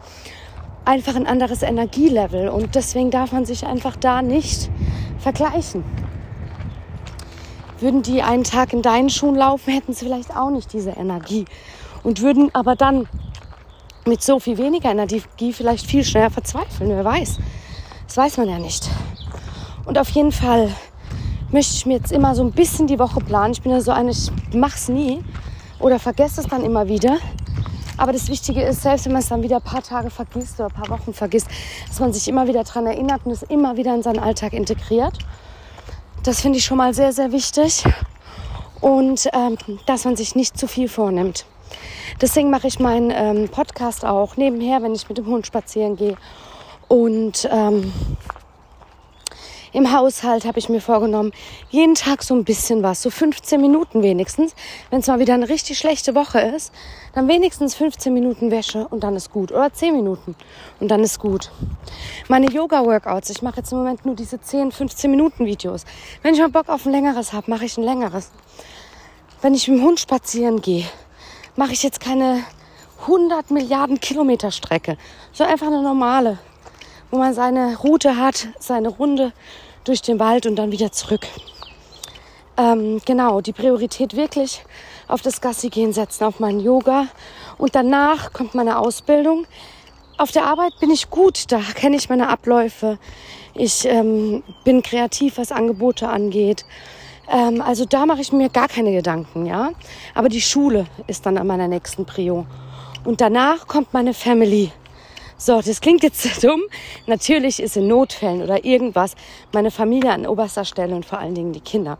Einfach 0.85 1.15
ein 1.17 1.27
anderes 1.27 1.63
Energielevel 1.63 2.47
und 2.47 2.75
deswegen 2.75 3.11
darf 3.11 3.33
man 3.33 3.43
sich 3.43 3.65
einfach 3.65 3.97
da 3.97 4.21
nicht 4.21 4.69
vergleichen. 5.19 5.83
Würden 7.79 8.03
die 8.03 8.23
einen 8.23 8.45
Tag 8.45 8.71
in 8.71 8.81
deinen 8.81 9.09
Schuhen 9.09 9.35
laufen, 9.35 9.73
hätten 9.73 9.93
sie 9.93 10.05
vielleicht 10.05 10.33
auch 10.33 10.49
nicht 10.49 10.71
diese 10.71 10.91
Energie 10.91 11.43
und 12.03 12.21
würden 12.21 12.49
aber 12.53 12.77
dann 12.77 13.07
mit 14.07 14.23
so 14.23 14.39
viel 14.39 14.57
weniger 14.57 14.89
Energie 14.89 15.53
vielleicht 15.53 15.85
viel 15.85 16.03
schneller 16.03 16.29
verzweifeln. 16.29 16.89
Wer 16.89 17.05
weiß. 17.05 17.37
Das 18.07 18.17
weiß 18.17 18.37
man 18.37 18.49
ja 18.49 18.57
nicht. 18.57 18.89
Und 19.85 19.97
auf 19.97 20.09
jeden 20.09 20.31
Fall 20.31 20.71
möchte 21.51 21.75
ich 21.75 21.85
mir 21.85 21.97
jetzt 21.97 22.11
immer 22.11 22.35
so 22.35 22.43
ein 22.43 22.51
bisschen 22.51 22.87
die 22.87 22.99
Woche 22.99 23.19
planen. 23.19 23.53
Ich 23.53 23.61
bin 23.61 23.71
ja 23.71 23.81
so 23.81 23.91
eine, 23.91 24.11
ich 24.11 24.31
mach's 24.53 24.89
nie 24.89 25.23
oder 25.79 25.99
vergesse 25.99 26.41
es 26.41 26.47
dann 26.47 26.63
immer 26.63 26.87
wieder. 26.87 27.17
Aber 27.97 28.13
das 28.13 28.27
Wichtige 28.27 28.61
ist, 28.61 28.83
selbst 28.83 29.05
wenn 29.05 29.13
man 29.13 29.21
es 29.21 29.29
dann 29.29 29.41
wieder 29.41 29.57
ein 29.57 29.63
paar 29.63 29.81
Tage 29.81 30.09
vergisst 30.09 30.59
oder 30.59 30.69
ein 30.69 30.73
paar 30.73 30.89
Wochen 30.89 31.13
vergisst, 31.13 31.47
dass 31.87 31.99
man 31.99 32.13
sich 32.13 32.27
immer 32.27 32.47
wieder 32.47 32.63
daran 32.63 32.85
erinnert 32.85 33.21
und 33.25 33.31
es 33.31 33.43
immer 33.43 33.75
wieder 33.75 33.95
in 33.95 34.03
seinen 34.03 34.19
Alltag 34.19 34.53
integriert. 34.53 35.17
Das 36.23 36.41
finde 36.41 36.59
ich 36.59 36.65
schon 36.65 36.77
mal 36.77 36.93
sehr, 36.93 37.11
sehr 37.11 37.31
wichtig. 37.31 37.83
Und 38.81 39.27
ähm, 39.33 39.57
dass 39.87 40.05
man 40.05 40.15
sich 40.15 40.35
nicht 40.35 40.57
zu 40.57 40.67
viel 40.67 40.87
vornimmt. 40.87 41.45
Deswegen 42.19 42.49
mache 42.49 42.67
ich 42.67 42.79
meinen 42.79 43.11
ähm, 43.11 43.49
Podcast 43.49 44.03
auch 44.03 44.37
nebenher, 44.37 44.81
wenn 44.81 44.95
ich 44.95 45.07
mit 45.07 45.17
dem 45.17 45.27
Hund 45.27 45.45
spazieren 45.45 45.95
gehe. 45.95 46.15
Und 46.87 47.47
ähm, 47.51 47.93
im 49.73 49.91
Haushalt 49.93 50.45
habe 50.45 50.57
ich 50.57 50.69
mir 50.69 50.81
vorgenommen, 50.81 51.31
jeden 51.69 51.93
Tag 51.93 52.23
so 52.23 52.33
ein 52.33 52.43
bisschen 52.43 52.81
was, 52.81 53.03
so 53.03 53.11
15 53.11 53.61
Minuten 53.61 54.01
wenigstens. 54.01 54.55
Wenn 54.89 55.01
es 55.01 55.07
mal 55.07 55.19
wieder 55.19 55.35
eine 55.35 55.49
richtig 55.49 55.77
schlechte 55.77 56.15
Woche 56.15 56.39
ist, 56.39 56.73
dann 57.13 57.27
wenigstens 57.27 57.75
15 57.75 58.11
Minuten 58.11 58.49
Wäsche 58.49 58.87
und 58.87 59.03
dann 59.03 59.15
ist 59.15 59.31
gut. 59.31 59.51
Oder 59.51 59.71
10 59.71 59.95
Minuten 59.95 60.35
und 60.79 60.89
dann 60.89 61.03
ist 61.03 61.19
gut. 61.19 61.51
Meine 62.27 62.47
Yoga-Workouts, 62.47 63.29
ich 63.29 63.43
mache 63.43 63.57
jetzt 63.57 63.71
im 63.71 63.77
Moment 63.77 64.05
nur 64.05 64.15
diese 64.15 64.41
10, 64.41 64.71
15 64.71 65.11
Minuten 65.11 65.45
Videos. 65.45 65.83
Wenn 66.23 66.33
ich 66.33 66.39
mal 66.39 66.49
Bock 66.49 66.69
auf 66.69 66.87
ein 66.87 66.91
längeres 66.91 67.33
habe, 67.33 67.51
mache 67.51 67.65
ich 67.65 67.77
ein 67.77 67.83
längeres. 67.83 68.31
Wenn 69.43 69.53
ich 69.53 69.67
mit 69.67 69.77
dem 69.77 69.85
Hund 69.85 69.99
spazieren 69.99 70.61
gehe, 70.61 70.85
mache 71.57 71.73
ich 71.73 71.83
jetzt 71.83 71.99
keine 71.99 72.45
100 73.01 73.51
Milliarden 73.51 73.99
Kilometer 73.99 74.51
Strecke. 74.51 74.97
So 75.33 75.43
einfach 75.43 75.67
eine 75.67 75.81
normale, 75.81 76.37
wo 77.11 77.17
man 77.17 77.33
seine 77.33 77.77
Route 77.77 78.15
hat, 78.15 78.47
seine 78.59 78.89
Runde 78.89 79.33
durch 79.83 80.01
den 80.01 80.19
Wald 80.19 80.45
und 80.45 80.55
dann 80.55 80.71
wieder 80.71 80.91
zurück. 80.91 81.27
Ähm, 82.57 83.01
genau, 83.05 83.41
die 83.41 83.53
Priorität 83.53 84.15
wirklich 84.15 84.63
auf 85.07 85.21
das 85.21 85.41
Gassi 85.41 85.69
gehen 85.69 85.93
setzen, 85.93 86.23
auf 86.23 86.39
meinen 86.39 86.59
Yoga. 86.59 87.07
Und 87.57 87.75
danach 87.75 88.33
kommt 88.33 88.55
meine 88.55 88.79
Ausbildung. 88.79 89.45
Auf 90.17 90.31
der 90.31 90.45
Arbeit 90.45 90.73
bin 90.79 90.91
ich 90.91 91.09
gut, 91.09 91.51
da 91.51 91.59
kenne 91.59 91.97
ich 91.97 92.09
meine 92.09 92.29
Abläufe. 92.29 92.97
Ich 93.53 93.85
ähm, 93.85 94.43
bin 94.63 94.83
kreativ, 94.83 95.37
was 95.37 95.51
Angebote 95.51 96.09
angeht. 96.09 96.65
Ähm, 97.29 97.61
also 97.61 97.85
da 97.85 98.05
mache 98.05 98.21
ich 98.21 98.31
mir 98.31 98.49
gar 98.49 98.67
keine 98.67 98.91
Gedanken, 98.91 99.45
ja. 99.45 99.71
Aber 100.13 100.29
die 100.29 100.41
Schule 100.41 100.87
ist 101.07 101.25
dann 101.25 101.37
an 101.37 101.47
meiner 101.47 101.67
nächsten 101.67 102.05
Prio. 102.05 102.45
Und 103.03 103.21
danach 103.21 103.67
kommt 103.67 103.93
meine 103.93 104.13
Family. 104.13 104.71
So, 105.37 105.61
das 105.61 105.81
klingt 105.81 106.03
jetzt 106.03 106.43
dumm. 106.43 106.61
Natürlich 107.05 107.61
ist 107.61 107.77
in 107.77 107.87
Notfällen 107.87 108.41
oder 108.41 108.65
irgendwas 108.65 109.15
meine 109.53 109.71
Familie 109.71 110.11
an 110.11 110.25
oberster 110.25 110.65
Stelle 110.65 110.95
und 110.95 111.05
vor 111.05 111.19
allen 111.19 111.35
Dingen 111.35 111.53
die 111.53 111.61
Kinder. 111.61 111.97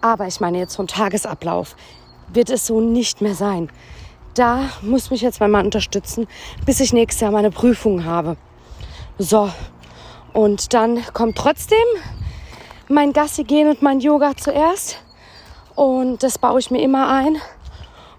Aber 0.00 0.26
ich 0.26 0.40
meine 0.40 0.58
jetzt 0.58 0.76
vom 0.76 0.86
Tagesablauf 0.86 1.76
wird 2.32 2.50
es 2.50 2.66
so 2.66 2.80
nicht 2.80 3.20
mehr 3.20 3.34
sein. 3.34 3.70
Da 4.34 4.70
muss 4.82 5.10
mich 5.10 5.20
jetzt 5.20 5.40
mein 5.40 5.50
Mann 5.50 5.66
unterstützen, 5.66 6.28
bis 6.64 6.80
ich 6.80 6.92
nächstes 6.92 7.20
Jahr 7.20 7.32
meine 7.32 7.50
Prüfung 7.50 8.04
habe. 8.04 8.36
So, 9.18 9.50
und 10.32 10.72
dann 10.72 11.02
kommt 11.12 11.36
trotzdem 11.36 11.78
mein 12.90 13.12
Gassi 13.12 13.44
gehen 13.44 13.68
und 13.68 13.82
mein 13.82 14.00
Yoga 14.00 14.36
zuerst. 14.36 14.98
Und 15.76 16.22
das 16.22 16.38
baue 16.38 16.58
ich 16.58 16.70
mir 16.70 16.82
immer 16.82 17.08
ein. 17.08 17.36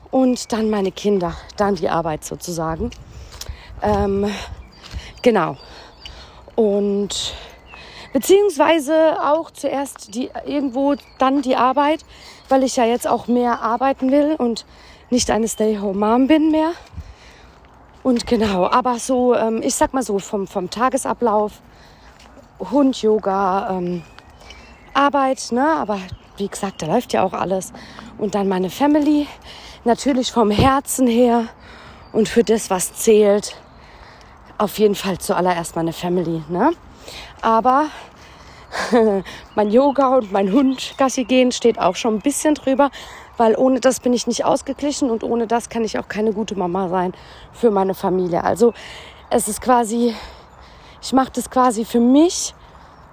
Und 0.10 0.52
dann 0.52 0.70
meine 0.70 0.92
Kinder, 0.92 1.36
dann 1.58 1.76
die 1.76 1.90
Arbeit 1.90 2.24
sozusagen. 2.24 2.92
Ähm, 3.82 4.32
genau. 5.22 5.58
Und 6.56 7.34
beziehungsweise 8.14 9.18
auch 9.22 9.52
zuerst 9.52 10.16
die, 10.16 10.30
irgendwo 10.46 10.96
dann 11.20 11.42
die 11.42 11.56
Arbeit, 11.56 12.06
weil 12.50 12.64
ich 12.64 12.78
ja 12.78 12.86
jetzt 12.86 13.08
auch 13.08 13.28
mehr 13.28 13.62
arbeiten 13.62 14.12
will 14.12 14.36
und 14.38 14.66
nicht 15.10 15.32
eine 15.32 15.48
Stay-Home-Mom 15.48 16.28
bin 16.28 16.52
mehr. 16.52 16.72
Und 18.04 18.26
genau, 18.26 18.68
aber 18.68 19.00
so, 19.00 19.36
ähm, 19.36 19.62
ich 19.62 19.76
sag 19.76 19.94
mal 19.94 20.04
so, 20.04 20.18
vom, 20.20 20.48
vom 20.48 20.70
Tagesablauf, 20.70 21.62
Hund, 22.60 23.02
Yoga, 23.02 23.78
ähm, 23.78 24.04
Arbeit, 24.94 25.52
ne? 25.52 25.66
aber 25.68 26.00
wie 26.38 26.48
gesagt, 26.48 26.82
da 26.82 26.88
läuft 26.88 27.14
ja 27.14 27.24
auch 27.24 27.34
alles. 27.34 27.72
Und 28.18 28.36
dann 28.36 28.48
meine 28.48 28.70
Family, 28.70 29.28
natürlich 29.84 30.32
vom 30.32 30.52
Herzen 30.52 31.08
her 31.08 31.46
und 32.14 32.30
für 32.30 32.44
das, 32.44 32.70
was 32.70 32.94
zählt, 32.94 33.56
auf 34.58 34.78
jeden 34.78 34.96
Fall 34.96 35.18
zuallererst 35.18 35.76
meine 35.76 35.94
Family. 35.94 36.44
Ne? 36.50 36.72
Aber 37.42 37.88
mein 39.56 39.72
Yoga 39.72 40.18
und 40.18 40.32
mein 40.32 40.52
Hund 40.52 40.96
Gassi 40.98 41.24
gehen 41.24 41.52
steht 41.52 41.80
auch 41.80 41.96
schon 41.96 42.16
ein 42.16 42.22
bisschen 42.22 42.56
drüber, 42.56 42.92
weil 43.38 43.56
ohne 43.58 43.80
das 43.80 44.00
bin 44.00 44.14
ich 44.14 44.28
nicht 44.28 44.46
ausgeglichen 44.46 45.10
und 45.10 45.24
ohne 45.24 45.48
das 45.48 45.70
kann 45.70 45.84
ich 45.84 45.98
auch 45.98 46.08
keine 46.08 46.32
gute 46.32 46.56
Mama 46.56 46.90
sein 46.90 47.14
für 47.54 47.72
meine 47.72 47.96
Familie. 47.96 48.44
Also 48.44 48.74
es 49.30 49.48
ist 49.48 49.62
quasi, 49.62 50.14
ich 51.02 51.14
mache 51.14 51.32
das 51.34 51.50
quasi 51.50 51.86
für 51.86 52.00
mich 52.00 52.54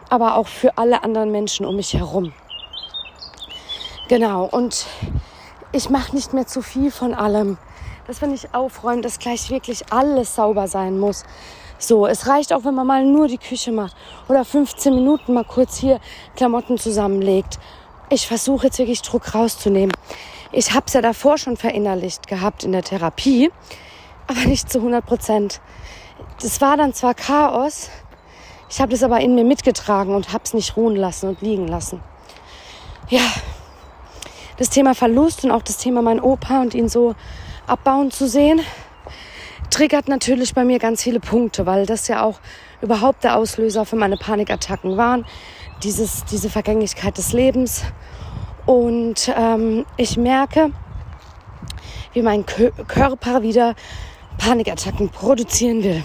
aber 0.08 0.36
auch 0.36 0.46
für 0.46 0.78
alle 0.78 1.02
anderen 1.02 1.30
Menschen 1.30 1.66
um 1.66 1.76
mich 1.76 1.94
herum. 1.94 2.32
Genau, 4.08 4.44
und 4.44 4.86
ich 5.72 5.90
mache 5.90 6.14
nicht 6.14 6.32
mehr 6.32 6.46
zu 6.46 6.62
viel 6.62 6.90
von 6.90 7.12
allem. 7.12 7.58
Dass 8.06 8.22
wenn 8.22 8.32
ich 8.32 8.54
aufräume, 8.54 9.02
dass 9.02 9.18
gleich 9.18 9.50
wirklich 9.50 9.92
alles 9.92 10.34
sauber 10.34 10.66
sein 10.66 10.98
muss. 10.98 11.24
So, 11.78 12.06
es 12.06 12.26
reicht 12.26 12.52
auch, 12.52 12.64
wenn 12.64 12.74
man 12.74 12.86
mal 12.86 13.04
nur 13.04 13.28
die 13.28 13.38
Küche 13.38 13.70
macht 13.70 13.94
oder 14.28 14.44
15 14.44 14.94
Minuten 14.94 15.34
mal 15.34 15.44
kurz 15.44 15.76
hier 15.76 16.00
Klamotten 16.34 16.78
zusammenlegt. 16.78 17.58
Ich 18.08 18.26
versuche 18.26 18.66
jetzt 18.66 18.78
wirklich 18.78 19.02
Druck 19.02 19.34
rauszunehmen. 19.34 19.92
Ich 20.50 20.72
habe 20.72 20.86
es 20.86 20.94
ja 20.94 21.02
davor 21.02 21.36
schon 21.36 21.58
verinnerlicht 21.58 22.26
gehabt 22.26 22.64
in 22.64 22.72
der 22.72 22.82
Therapie, 22.82 23.50
aber 24.26 24.40
nicht 24.46 24.72
zu 24.72 24.78
100 24.78 25.04
Prozent. 25.04 25.60
Das 26.40 26.60
war 26.62 26.78
dann 26.78 26.94
zwar 26.94 27.12
Chaos, 27.12 27.90
ich 28.70 28.80
habe 28.80 28.90
das 28.90 29.02
aber 29.02 29.20
in 29.20 29.34
mir 29.34 29.44
mitgetragen 29.44 30.14
und 30.14 30.32
habe 30.32 30.44
es 30.44 30.54
nicht 30.54 30.76
ruhen 30.76 30.96
lassen 30.96 31.28
und 31.28 31.40
liegen 31.40 31.68
lassen. 31.68 32.00
Ja, 33.08 33.22
das 34.58 34.70
Thema 34.70 34.94
Verlust 34.94 35.44
und 35.44 35.50
auch 35.50 35.62
das 35.62 35.78
Thema 35.78 36.02
mein 36.02 36.20
Opa 36.20 36.60
und 36.60 36.74
ihn 36.74 36.88
so 36.88 37.14
abbauen 37.66 38.10
zu 38.10 38.28
sehen, 38.28 38.60
triggert 39.70 40.08
natürlich 40.08 40.54
bei 40.54 40.64
mir 40.64 40.78
ganz 40.78 41.02
viele 41.02 41.20
Punkte, 41.20 41.64
weil 41.66 41.86
das 41.86 42.08
ja 42.08 42.22
auch 42.22 42.40
überhaupt 42.80 43.24
der 43.24 43.36
Auslöser 43.36 43.84
für 43.84 43.96
meine 43.96 44.16
Panikattacken 44.16 44.96
waren. 44.96 45.24
Dieses, 45.82 46.24
diese 46.24 46.50
Vergänglichkeit 46.50 47.18
des 47.18 47.32
Lebens. 47.32 47.84
Und 48.66 49.32
ähm, 49.36 49.86
ich 49.96 50.16
merke, 50.16 50.72
wie 52.12 52.22
mein 52.22 52.44
Körper 52.44 53.42
wieder 53.42 53.74
Panikattacken 54.38 55.08
produzieren 55.08 55.82
will. 55.84 56.02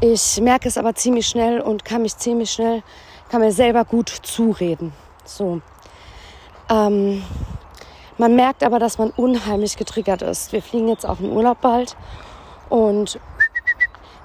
Ich 0.00 0.40
merke 0.40 0.68
es 0.68 0.76
aber 0.76 0.94
ziemlich 0.94 1.26
schnell 1.26 1.60
und 1.60 1.84
kann 1.84 2.02
mich 2.02 2.16
ziemlich 2.16 2.50
schnell, 2.50 2.82
kann 3.30 3.40
mir 3.40 3.52
selber 3.52 3.84
gut 3.84 4.08
zureden. 4.08 4.92
So. 5.24 5.60
Ähm, 6.68 7.22
man 8.18 8.36
merkt 8.36 8.62
aber, 8.62 8.78
dass 8.78 8.98
man 8.98 9.10
unheimlich 9.10 9.76
getriggert 9.76 10.22
ist. 10.22 10.52
Wir 10.52 10.62
fliegen 10.62 10.88
jetzt 10.88 11.06
auf 11.06 11.18
den 11.18 11.30
Urlaub 11.30 11.60
bald 11.60 11.96
und 12.68 13.18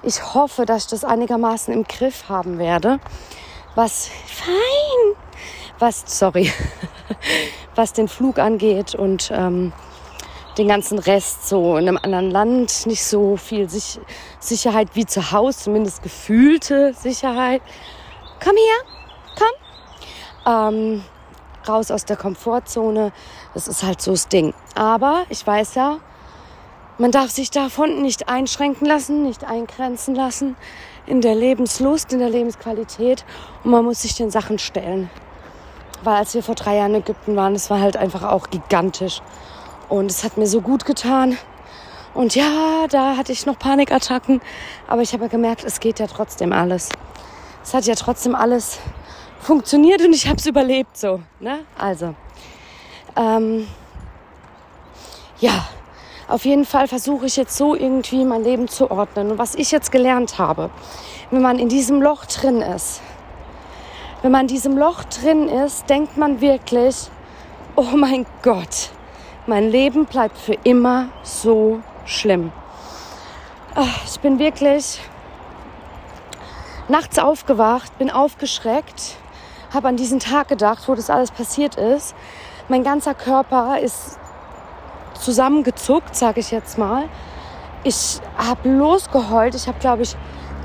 ich 0.02 0.34
hoffe, 0.34 0.64
dass 0.64 0.84
ich 0.84 0.90
das 0.90 1.04
einigermaßen 1.04 1.72
im 1.72 1.84
Griff 1.84 2.28
haben 2.28 2.58
werde. 2.58 3.00
Was 3.74 4.08
fein, 4.26 5.16
was 5.78 6.04
sorry, 6.06 6.52
was 7.74 7.92
den 7.92 8.08
Flug 8.08 8.38
angeht 8.38 8.94
und 8.94 9.30
ähm, 9.32 9.72
den 10.58 10.68
ganzen 10.68 10.98
Rest 10.98 11.48
so 11.48 11.76
in 11.76 11.88
einem 11.88 11.98
anderen 12.02 12.30
Land 12.30 12.86
nicht 12.86 13.04
so 13.04 13.36
viel 13.36 13.68
Sich 13.68 14.00
Sicherheit 14.40 14.88
wie 14.94 15.06
zu 15.06 15.32
Hause, 15.32 15.58
zumindest 15.58 16.02
gefühlte 16.02 16.92
Sicherheit. 16.94 17.62
Komm 18.42 18.54
hier, 18.56 19.44
komm. 20.44 20.74
Ähm, 20.74 21.04
raus 21.68 21.90
aus 21.90 22.04
der 22.04 22.16
Komfortzone. 22.16 23.12
Das 23.54 23.68
ist 23.68 23.82
halt 23.82 24.00
so 24.00 24.12
das 24.12 24.28
Ding. 24.28 24.54
Aber 24.74 25.24
ich 25.28 25.46
weiß 25.46 25.74
ja, 25.74 25.98
man 26.98 27.12
darf 27.12 27.30
sich 27.30 27.50
davon 27.50 28.02
nicht 28.02 28.28
einschränken 28.28 28.86
lassen, 28.86 29.22
nicht 29.22 29.44
eingrenzen 29.44 30.14
lassen 30.14 30.56
in 31.06 31.20
der 31.20 31.34
Lebenslust, 31.34 32.12
in 32.12 32.18
der 32.18 32.30
Lebensqualität. 32.30 33.24
Und 33.64 33.70
man 33.70 33.84
muss 33.84 34.02
sich 34.02 34.16
den 34.16 34.30
Sachen 34.30 34.58
stellen. 34.58 35.10
Weil 36.02 36.16
als 36.16 36.34
wir 36.34 36.42
vor 36.42 36.54
drei 36.54 36.76
Jahren 36.76 36.94
in 36.94 37.02
Ägypten 37.02 37.36
waren, 37.36 37.54
das 37.54 37.70
war 37.70 37.80
halt 37.80 37.96
einfach 37.96 38.22
auch 38.22 38.48
gigantisch. 38.50 39.22
Und 39.90 40.10
es 40.10 40.24
hat 40.24 40.38
mir 40.38 40.46
so 40.46 40.62
gut 40.62 40.86
getan. 40.86 41.36
Und 42.14 42.34
ja, 42.34 42.86
da 42.88 43.16
hatte 43.16 43.32
ich 43.32 43.44
noch 43.44 43.58
Panikattacken. 43.58 44.40
Aber 44.86 45.02
ich 45.02 45.12
habe 45.12 45.24
ja 45.24 45.28
gemerkt, 45.28 45.64
es 45.64 45.80
geht 45.80 45.98
ja 45.98 46.06
trotzdem 46.06 46.52
alles. 46.52 46.88
Es 47.62 47.74
hat 47.74 47.84
ja 47.84 47.94
trotzdem 47.94 48.34
alles 48.34 48.78
funktioniert 49.40 50.00
und 50.02 50.14
ich 50.14 50.26
habe 50.28 50.36
es 50.36 50.46
überlebt 50.46 50.96
so. 50.96 51.20
Ne? 51.40 51.60
Also, 51.76 52.14
ähm, 53.16 53.66
ja, 55.40 55.68
auf 56.28 56.44
jeden 56.44 56.64
Fall 56.64 56.86
versuche 56.86 57.26
ich 57.26 57.36
jetzt 57.36 57.56
so 57.56 57.74
irgendwie 57.74 58.24
mein 58.24 58.44
Leben 58.44 58.68
zu 58.68 58.90
ordnen. 58.90 59.32
Und 59.32 59.38
was 59.38 59.56
ich 59.56 59.72
jetzt 59.72 59.90
gelernt 59.90 60.38
habe, 60.38 60.70
wenn 61.30 61.42
man 61.42 61.58
in 61.58 61.68
diesem 61.68 62.00
Loch 62.00 62.26
drin 62.26 62.62
ist, 62.62 63.00
wenn 64.22 64.30
man 64.30 64.42
in 64.42 64.48
diesem 64.48 64.78
Loch 64.78 65.02
drin 65.04 65.48
ist, 65.48 65.90
denkt 65.90 66.16
man 66.16 66.40
wirklich, 66.40 67.10
oh 67.74 67.96
mein 67.96 68.26
Gott, 68.42 68.90
mein 69.50 69.68
Leben 69.68 70.06
bleibt 70.06 70.38
für 70.38 70.56
immer 70.62 71.08
so 71.24 71.80
schlimm. 72.06 72.52
Ah, 73.74 73.84
ich 74.06 74.20
bin 74.20 74.38
wirklich 74.38 75.00
nachts 76.86 77.18
aufgewacht, 77.18 77.98
bin 77.98 78.10
aufgeschreckt, 78.10 79.16
habe 79.74 79.88
an 79.88 79.96
diesen 79.96 80.20
Tag 80.20 80.46
gedacht, 80.46 80.86
wo 80.86 80.94
das 80.94 81.10
alles 81.10 81.32
passiert 81.32 81.74
ist. 81.74 82.14
Mein 82.68 82.84
ganzer 82.84 83.12
Körper 83.12 83.80
ist 83.80 84.20
zusammengezuckt, 85.14 86.14
sage 86.14 86.38
ich 86.38 86.52
jetzt 86.52 86.78
mal. 86.78 87.08
Ich 87.82 88.20
habe 88.38 88.68
losgeheult. 88.68 89.56
Ich 89.56 89.66
habe, 89.66 89.80
glaube 89.80 90.02
ich, 90.02 90.14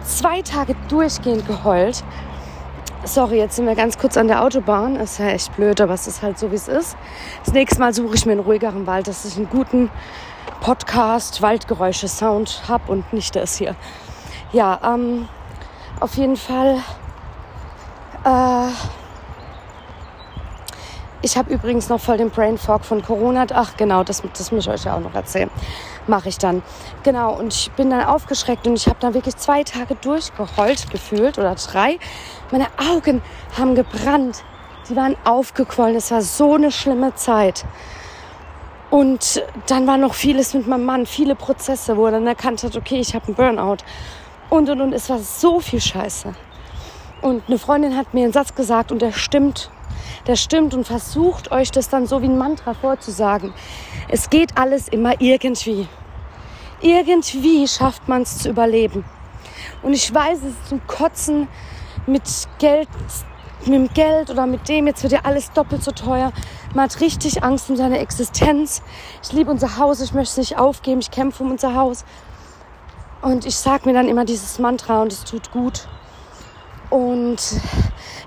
zwei 0.03 0.43
Tage 0.43 0.75
durchgehend 0.89 1.47
geheult. 1.47 2.03
Sorry, 3.07 3.37
jetzt 3.37 3.57
sind 3.57 3.67
wir 3.67 3.75
ganz 3.75 3.99
kurz 3.99 4.17
an 4.17 4.27
der 4.27 4.41
Autobahn. 4.41 4.95
Ist 4.95 5.19
ja 5.19 5.27
echt 5.27 5.55
blöd, 5.55 5.79
aber 5.79 5.93
es 5.93 6.07
ist 6.07 6.23
halt 6.23 6.39
so, 6.39 6.49
wie 6.49 6.55
es 6.55 6.67
ist. 6.67 6.97
Das 7.43 7.53
nächste 7.53 7.79
Mal 7.79 7.93
suche 7.93 8.15
ich 8.15 8.25
mir 8.25 8.31
einen 8.31 8.41
ruhigeren 8.41 8.87
Wald, 8.87 9.07
dass 9.07 9.25
ich 9.25 9.37
einen 9.37 9.47
guten 9.47 9.91
Podcast, 10.59 11.39
Waldgeräusche, 11.43 12.07
Sound 12.07 12.63
habe 12.67 12.91
und 12.91 13.13
nicht 13.13 13.35
das 13.35 13.57
hier. 13.57 13.75
Ja, 14.53 14.79
ähm, 14.83 15.27
auf 15.99 16.15
jeden 16.15 16.35
Fall. 16.35 16.79
Äh, 18.25 18.69
ich 21.21 21.37
habe 21.37 21.53
übrigens 21.53 21.89
noch 21.89 21.99
voll 21.99 22.17
den 22.17 22.29
Brain 22.29 22.57
Fog 22.57 22.85
von 22.85 23.03
Corona. 23.03 23.45
Ach 23.53 23.77
genau, 23.77 24.03
das, 24.03 24.23
das 24.37 24.51
muss 24.51 24.65
ich 24.65 24.71
euch 24.71 24.83
ja 24.83 24.95
auch 24.95 24.99
noch 24.99 25.15
erzählen. 25.15 25.49
mache 26.07 26.29
ich 26.29 26.37
dann. 26.37 26.61
Genau, 27.01 27.33
und 27.33 27.53
ich 27.53 27.71
bin 27.71 27.89
dann 27.89 28.03
aufgeschreckt 28.03 28.67
und 28.67 28.75
ich 28.75 28.87
habe 28.87 28.97
dann 28.99 29.13
wirklich 29.15 29.35
zwei 29.37 29.63
Tage 29.63 29.95
durchgeheult 29.95 30.89
gefühlt 30.91 31.39
oder 31.39 31.55
drei. 31.55 31.97
Meine 32.55 32.69
Augen 32.77 33.21
haben 33.57 33.75
gebrannt, 33.75 34.45
die 34.87 34.95
waren 34.95 35.17
aufgequollen. 35.25 35.97
Es 35.97 36.09
war 36.11 36.21
so 36.21 36.53
eine 36.53 36.71
schlimme 36.71 37.13
Zeit. 37.13 37.65
Und 38.89 39.43
dann 39.67 39.85
war 39.87 39.97
noch 39.97 40.13
vieles 40.13 40.53
mit 40.53 40.65
meinem 40.65 40.85
Mann, 40.85 41.05
viele 41.05 41.35
Prozesse, 41.35 41.97
wo 41.97 42.05
er 42.05 42.13
dann 42.13 42.27
erkannt 42.27 42.63
hat, 42.63 42.77
okay, 42.77 43.01
ich 43.01 43.13
habe 43.13 43.25
einen 43.25 43.35
Burnout. 43.35 43.83
Und, 44.49 44.69
und, 44.69 44.79
und, 44.79 44.93
es 44.93 45.09
war 45.09 45.19
so 45.19 45.59
viel 45.59 45.81
Scheiße. 45.81 46.33
Und 47.21 47.43
eine 47.49 47.59
Freundin 47.59 47.97
hat 47.97 48.13
mir 48.13 48.23
einen 48.23 48.31
Satz 48.31 48.55
gesagt 48.55 48.89
und 48.93 49.01
der 49.01 49.11
stimmt. 49.11 49.69
Der 50.25 50.37
stimmt 50.37 50.73
und 50.73 50.87
versucht 50.87 51.51
euch 51.51 51.71
das 51.71 51.89
dann 51.89 52.07
so 52.07 52.21
wie 52.21 52.27
ein 52.27 52.37
Mantra 52.37 52.73
vorzusagen. 52.73 53.53
Es 54.07 54.29
geht 54.29 54.57
alles 54.57 54.87
immer 54.87 55.19
irgendwie. 55.19 55.89
Irgendwie 56.79 57.67
schafft 57.67 58.07
man 58.07 58.21
es 58.21 58.37
zu 58.37 58.49
überleben. 58.49 59.03
Und 59.83 59.91
ich 59.91 60.13
weiß, 60.13 60.37
es 60.37 60.51
ist 60.51 60.69
zum 60.69 60.87
Kotzen 60.87 61.49
mit 62.07 62.23
Geld, 62.59 62.87
mit 63.65 63.73
dem 63.73 63.93
Geld 63.93 64.29
oder 64.29 64.45
mit 64.45 64.67
dem, 64.67 64.87
jetzt 64.87 65.03
wird 65.03 65.13
ja 65.13 65.19
alles 65.23 65.51
doppelt 65.51 65.83
so 65.83 65.91
teuer. 65.91 66.31
Man 66.73 66.85
hat 66.85 66.99
richtig 67.01 67.43
Angst 67.43 67.69
um 67.69 67.75
seine 67.75 67.99
Existenz. 67.99 68.81
Ich 69.23 69.31
liebe 69.31 69.49
unser 69.49 69.77
Haus, 69.77 70.01
ich 70.01 70.13
möchte 70.13 70.31
es 70.31 70.37
nicht 70.49 70.57
aufgeben, 70.57 70.99
ich 70.99 71.11
kämpfe 71.11 71.43
um 71.43 71.51
unser 71.51 71.73
Haus. 71.75 72.05
Und 73.21 73.45
ich 73.45 73.55
sage 73.55 73.87
mir 73.89 73.93
dann 73.93 74.07
immer 74.07 74.25
dieses 74.25 74.59
Mantra 74.59 75.01
und 75.01 75.11
es 75.11 75.23
tut 75.23 75.51
gut. 75.51 75.87
Und 76.89 77.37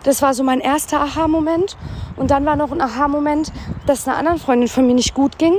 das 0.02 0.22
war 0.22 0.34
so 0.34 0.42
mein 0.42 0.60
erster 0.60 1.00
Aha-Moment. 1.00 1.76
Und 2.16 2.30
dann 2.30 2.44
war 2.44 2.56
noch 2.56 2.72
ein 2.72 2.80
Aha-Moment, 2.80 3.52
dass 3.86 4.08
einer 4.08 4.16
anderen 4.16 4.38
Freundin 4.38 4.68
von 4.68 4.86
mir 4.86 4.94
nicht 4.94 5.14
gut 5.14 5.38
ging. 5.38 5.54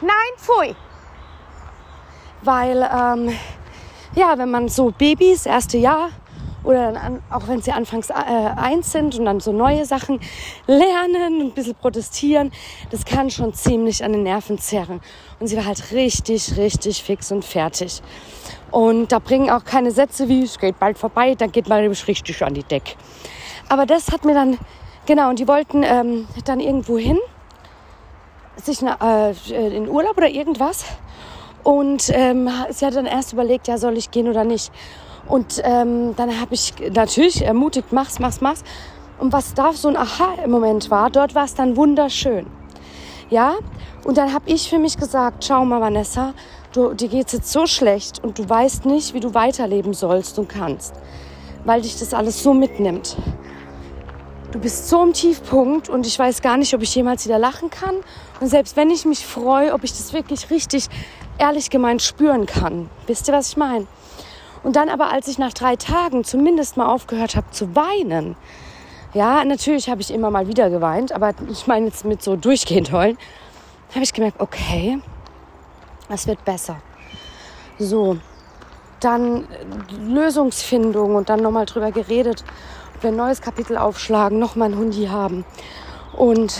Nein, 0.00 0.32
pfui. 0.36 0.74
Weil, 2.42 2.82
ähm, 2.82 3.38
ja, 4.14 4.36
wenn 4.38 4.50
man 4.50 4.68
so 4.68 4.90
Babys, 4.90 5.46
erste 5.46 5.78
Jahr, 5.78 6.10
oder 6.64 6.92
dann 6.92 7.22
auch 7.30 7.48
wenn 7.48 7.60
sie 7.60 7.72
anfangs 7.72 8.10
äh, 8.10 8.12
eins 8.12 8.92
sind 8.92 9.18
und 9.18 9.24
dann 9.24 9.40
so 9.40 9.52
neue 9.52 9.84
Sachen 9.84 10.20
lernen 10.66 11.40
und 11.40 11.46
ein 11.48 11.52
bisschen 11.52 11.74
protestieren, 11.74 12.52
das 12.90 13.04
kann 13.04 13.30
schon 13.30 13.52
ziemlich 13.54 14.04
an 14.04 14.12
den 14.12 14.22
Nerven 14.22 14.58
zerren. 14.58 15.00
Und 15.40 15.48
sie 15.48 15.56
war 15.56 15.64
halt 15.64 15.92
richtig, 15.92 16.56
richtig 16.56 17.02
fix 17.02 17.32
und 17.32 17.44
fertig. 17.44 18.00
Und 18.70 19.12
da 19.12 19.18
bringen 19.18 19.50
auch 19.50 19.64
keine 19.64 19.90
Sätze 19.90 20.28
wie, 20.28 20.44
es 20.44 20.58
geht 20.58 20.78
bald 20.78 20.98
vorbei, 20.98 21.34
dann 21.34 21.50
geht 21.52 21.68
man 21.68 21.80
nämlich 21.80 22.06
richtig 22.06 22.42
an 22.42 22.54
die 22.54 22.62
Deck. 22.62 22.96
Aber 23.68 23.86
das 23.86 24.10
hat 24.10 24.24
mir 24.24 24.34
dann, 24.34 24.58
genau, 25.06 25.30
und 25.30 25.38
die 25.38 25.48
wollten 25.48 25.82
ähm, 25.82 26.28
dann 26.44 26.60
irgendwo 26.60 26.96
hin, 26.96 27.18
sich 28.56 28.82
äh, 28.82 29.76
in 29.76 29.88
Urlaub 29.88 30.16
oder 30.16 30.28
irgendwas. 30.28 30.84
Und 31.64 32.10
ähm, 32.12 32.48
sie 32.70 32.86
hat 32.86 32.96
dann 32.96 33.06
erst 33.06 33.32
überlegt, 33.32 33.68
ja, 33.68 33.78
soll 33.78 33.96
ich 33.96 34.10
gehen 34.10 34.28
oder 34.28 34.44
nicht. 34.44 34.72
Und 35.28 35.62
ähm, 35.64 36.14
dann 36.16 36.40
habe 36.40 36.54
ich 36.54 36.74
natürlich 36.92 37.44
ermutigt, 37.44 37.92
mach's, 37.92 38.18
mach's, 38.18 38.40
mach's. 38.40 38.64
Und 39.18 39.32
was 39.32 39.54
da 39.54 39.72
so 39.72 39.88
ein 39.88 39.96
Aha-Moment 39.96 40.90
war, 40.90 41.10
dort 41.10 41.34
war 41.34 41.44
es 41.44 41.54
dann 41.54 41.76
wunderschön. 41.76 42.46
Ja, 43.30 43.54
und 44.04 44.18
dann 44.18 44.32
habe 44.32 44.50
ich 44.50 44.68
für 44.68 44.78
mich 44.78 44.98
gesagt, 44.98 45.44
schau 45.44 45.64
mal, 45.64 45.80
Vanessa, 45.80 46.34
du, 46.72 46.92
dir 46.92 47.08
geht's 47.08 47.32
jetzt 47.32 47.52
so 47.52 47.66
schlecht 47.66 48.22
und 48.22 48.38
du 48.38 48.48
weißt 48.48 48.84
nicht, 48.84 49.14
wie 49.14 49.20
du 49.20 49.32
weiterleben 49.32 49.94
sollst 49.94 50.38
und 50.38 50.48
kannst, 50.48 50.94
weil 51.64 51.82
dich 51.82 51.98
das 51.98 52.12
alles 52.12 52.42
so 52.42 52.52
mitnimmt. 52.52 53.16
Du 54.50 54.58
bist 54.58 54.88
so 54.88 55.02
im 55.02 55.14
Tiefpunkt 55.14 55.88
und 55.88 56.06
ich 56.06 56.18
weiß 56.18 56.42
gar 56.42 56.58
nicht, 56.58 56.74
ob 56.74 56.82
ich 56.82 56.94
jemals 56.94 57.24
wieder 57.24 57.38
lachen 57.38 57.70
kann. 57.70 57.94
Und 58.40 58.48
selbst 58.48 58.76
wenn 58.76 58.90
ich 58.90 59.06
mich 59.06 59.24
freue, 59.24 59.72
ob 59.72 59.82
ich 59.82 59.92
das 59.92 60.12
wirklich 60.12 60.50
richtig 60.50 60.88
ehrlich 61.38 61.70
gemeint 61.70 62.02
spüren 62.02 62.46
kann. 62.46 62.88
Wisst 63.06 63.28
ihr, 63.28 63.34
was 63.34 63.50
ich 63.50 63.56
meine? 63.56 63.86
Und 64.62 64.76
dann 64.76 64.88
aber, 64.88 65.10
als 65.10 65.28
ich 65.28 65.38
nach 65.38 65.52
drei 65.52 65.76
Tagen 65.76 66.24
zumindest 66.24 66.76
mal 66.76 66.86
aufgehört 66.86 67.36
habe 67.36 67.50
zu 67.50 67.74
weinen, 67.74 68.36
ja, 69.14 69.44
natürlich 69.44 69.90
habe 69.90 70.00
ich 70.00 70.12
immer 70.12 70.30
mal 70.30 70.46
wieder 70.46 70.70
geweint, 70.70 71.12
aber 71.12 71.34
ich 71.50 71.66
meine 71.66 71.86
jetzt 71.86 72.04
mit 72.04 72.22
so 72.22 72.36
durchgehend 72.36 72.92
heulen, 72.92 73.18
habe 73.94 74.04
ich 74.04 74.12
gemerkt, 74.12 74.40
okay, 74.40 74.98
es 76.08 76.26
wird 76.26 76.44
besser. 76.44 76.76
So, 77.78 78.16
dann 79.00 79.46
Lösungsfindung 80.00 81.16
und 81.16 81.28
dann 81.28 81.42
nochmal 81.42 81.66
drüber 81.66 81.90
geredet, 81.90 82.44
ob 82.94 83.02
wir 83.02 83.10
ein 83.10 83.16
neues 83.16 83.42
Kapitel 83.42 83.76
aufschlagen, 83.76 84.38
nochmal 84.38 84.70
ein 84.70 84.78
Hundi 84.78 85.06
haben. 85.06 85.44
Und 86.16 86.58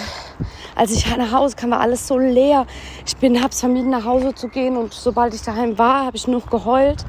als 0.74 0.92
ich 0.92 1.16
nach 1.16 1.32
Hause 1.32 1.56
kam, 1.56 1.70
war 1.70 1.80
alles 1.80 2.08
so 2.08 2.18
leer. 2.18 2.66
Ich 3.06 3.16
bin, 3.16 3.42
hab's 3.42 3.60
vermieden, 3.60 3.90
nach 3.90 4.04
Hause 4.04 4.34
zu 4.34 4.48
gehen 4.48 4.76
und 4.76 4.92
sobald 4.92 5.34
ich 5.34 5.42
daheim 5.42 5.78
war, 5.78 6.06
habe 6.06 6.16
ich 6.16 6.26
nur 6.26 6.40
geheult. 6.42 7.04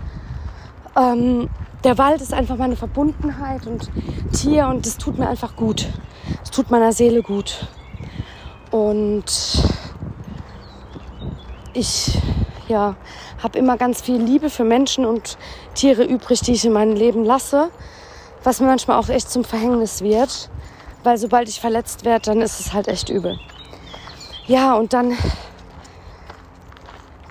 Ähm, 0.96 1.50
der 1.84 1.98
Wald 1.98 2.22
ist 2.22 2.34
einfach 2.34 2.58
meine 2.58 2.76
Verbundenheit 2.76 3.68
und 3.68 3.90
Tier 4.32 4.68
und 4.68 4.86
es 4.86 4.98
tut 4.98 5.18
mir 5.18 5.28
einfach 5.28 5.56
gut. 5.56 5.88
Es 6.44 6.52
tut 6.52 6.72
meiner 6.72 6.94
Seele 6.94 7.22
gut. 7.22 7.68
Und 8.72 9.26
ich 11.74 12.18
ja, 12.68 12.96
habe 13.42 13.60
immer 13.60 13.78
ganz 13.78 14.02
viel 14.02 14.22
Liebe 14.22 14.50
für 14.50 14.64
Menschen 14.64 15.06
und 15.06 15.38
Tiere 15.74 16.04
übrig, 16.04 16.42
die 16.42 16.54
ich 16.54 16.66
in 16.66 16.74
meinem 16.74 16.96
Leben 16.96 17.24
lasse, 17.26 17.70
was 18.44 18.60
mir 18.60 18.68
manchmal 18.68 18.98
auch 18.98 19.10
echt 19.10 19.30
zum 19.30 19.44
Verhängnis 19.44 20.02
wird, 20.02 20.50
weil 21.04 21.18
sobald 21.18 21.50
ich 21.50 21.60
verletzt 21.60 22.06
werde, 22.06 22.32
dann 22.32 22.42
ist 22.42 22.60
es 22.60 22.74
halt 22.74 22.88
echt 22.88 23.10
übel. 23.10 23.40
Ja, 24.48 24.74
und 24.74 24.94
dann 24.94 25.18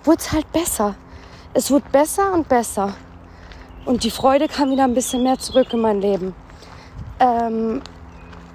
wurde 0.04 0.18
es 0.18 0.32
halt 0.32 0.50
besser. 0.52 0.94
Es 1.54 1.70
wurde 1.70 1.84
besser 1.92 2.32
und 2.32 2.48
besser. 2.48 2.94
Und 3.84 4.04
die 4.04 4.10
Freude 4.10 4.48
kam 4.48 4.70
wieder 4.70 4.84
ein 4.84 4.94
bisschen 4.94 5.22
mehr 5.22 5.38
zurück 5.38 5.72
in 5.72 5.80
mein 5.80 6.00
Leben. 6.00 6.34
Ähm, 7.18 7.82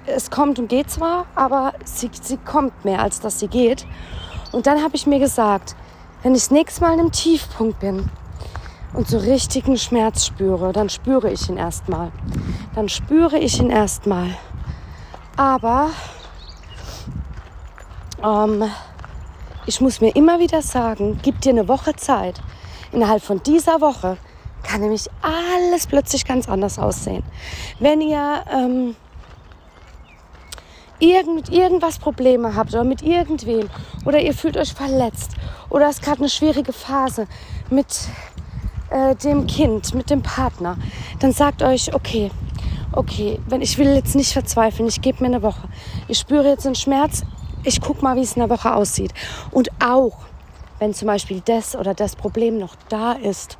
es 0.06 0.30
kommt 0.30 0.58
und 0.58 0.68
geht 0.68 0.90
zwar, 0.90 1.26
aber 1.34 1.74
sie, 1.84 2.10
sie 2.20 2.38
kommt 2.38 2.84
mehr, 2.84 3.00
als 3.00 3.20
dass 3.20 3.38
sie 3.38 3.48
geht. 3.48 3.86
Und 4.52 4.66
dann 4.66 4.82
habe 4.82 4.96
ich 4.96 5.06
mir 5.06 5.18
gesagt, 5.18 5.76
wenn 6.22 6.34
ich 6.34 6.42
das 6.42 6.50
nächste 6.50 6.80
Mal 6.80 6.94
in 6.94 7.00
einem 7.00 7.12
Tiefpunkt 7.12 7.78
bin 7.80 8.10
und 8.94 9.06
so 9.06 9.18
richtigen 9.18 9.76
Schmerz 9.76 10.26
spüre, 10.26 10.72
dann 10.72 10.88
spüre 10.88 11.30
ich 11.30 11.48
ihn 11.48 11.58
erstmal. 11.58 12.10
Dann 12.74 12.88
spüre 12.88 13.38
ich 13.38 13.60
ihn 13.60 13.70
erstmal. 13.70 14.30
Aber 15.38 15.90
ähm, 18.24 18.64
ich 19.66 19.80
muss 19.80 20.00
mir 20.00 20.10
immer 20.16 20.40
wieder 20.40 20.62
sagen, 20.62 21.20
gib 21.22 21.40
dir 21.40 21.50
eine 21.50 21.68
Woche 21.68 21.94
Zeit. 21.94 22.40
Innerhalb 22.90 23.22
von 23.22 23.40
dieser 23.44 23.80
Woche 23.80 24.16
kann 24.64 24.80
nämlich 24.80 25.06
alles 25.22 25.86
plötzlich 25.86 26.24
ganz 26.24 26.48
anders 26.48 26.80
aussehen. 26.80 27.22
Wenn 27.78 28.00
ihr 28.00 28.42
ähm, 28.52 28.96
irgend, 30.98 31.50
irgendwas 31.50 32.00
Probleme 32.00 32.56
habt 32.56 32.74
oder 32.74 32.82
mit 32.82 33.02
irgendwem 33.02 33.70
oder 34.04 34.20
ihr 34.20 34.34
fühlt 34.34 34.56
euch 34.56 34.74
verletzt 34.74 35.36
oder 35.70 35.88
es 35.88 35.98
ist 35.98 36.02
gerade 36.02 36.18
eine 36.18 36.30
schwierige 36.30 36.72
Phase 36.72 37.28
mit 37.70 38.08
äh, 38.90 39.14
dem 39.14 39.46
Kind, 39.46 39.94
mit 39.94 40.10
dem 40.10 40.22
Partner, 40.22 40.76
dann 41.20 41.30
sagt 41.30 41.62
euch, 41.62 41.94
okay, 41.94 42.32
okay, 42.98 43.38
wenn 43.46 43.62
ich 43.62 43.78
will 43.78 43.94
jetzt 43.94 44.16
nicht 44.16 44.32
verzweifeln, 44.32 44.88
ich 44.88 45.00
gebe 45.00 45.22
mir 45.22 45.26
eine 45.26 45.42
Woche. 45.42 45.68
Ich 46.08 46.18
spüre 46.18 46.48
jetzt 46.48 46.66
einen 46.66 46.74
Schmerz, 46.74 47.22
ich 47.62 47.80
guck 47.80 48.02
mal, 48.02 48.16
wie 48.16 48.22
es 48.22 48.32
in 48.32 48.40
der 48.40 48.50
Woche 48.50 48.74
aussieht. 48.74 49.14
Und 49.52 49.70
auch, 49.80 50.18
wenn 50.80 50.92
zum 50.94 51.06
Beispiel 51.06 51.40
das 51.44 51.76
oder 51.76 51.94
das 51.94 52.16
Problem 52.16 52.58
noch 52.58 52.74
da 52.88 53.12
ist, 53.12 53.56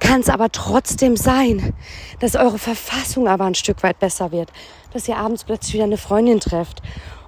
kann 0.00 0.22
es 0.22 0.30
aber 0.30 0.50
trotzdem 0.50 1.18
sein, 1.18 1.74
dass 2.20 2.34
eure 2.34 2.58
Verfassung 2.58 3.28
aber 3.28 3.44
ein 3.44 3.54
Stück 3.54 3.82
weit 3.82 3.98
besser 3.98 4.32
wird, 4.32 4.50
dass 4.94 5.06
ihr 5.06 5.18
abends 5.18 5.44
plötzlich 5.44 5.74
wieder 5.74 5.84
eine 5.84 5.98
Freundin 5.98 6.40
trefft 6.40 6.80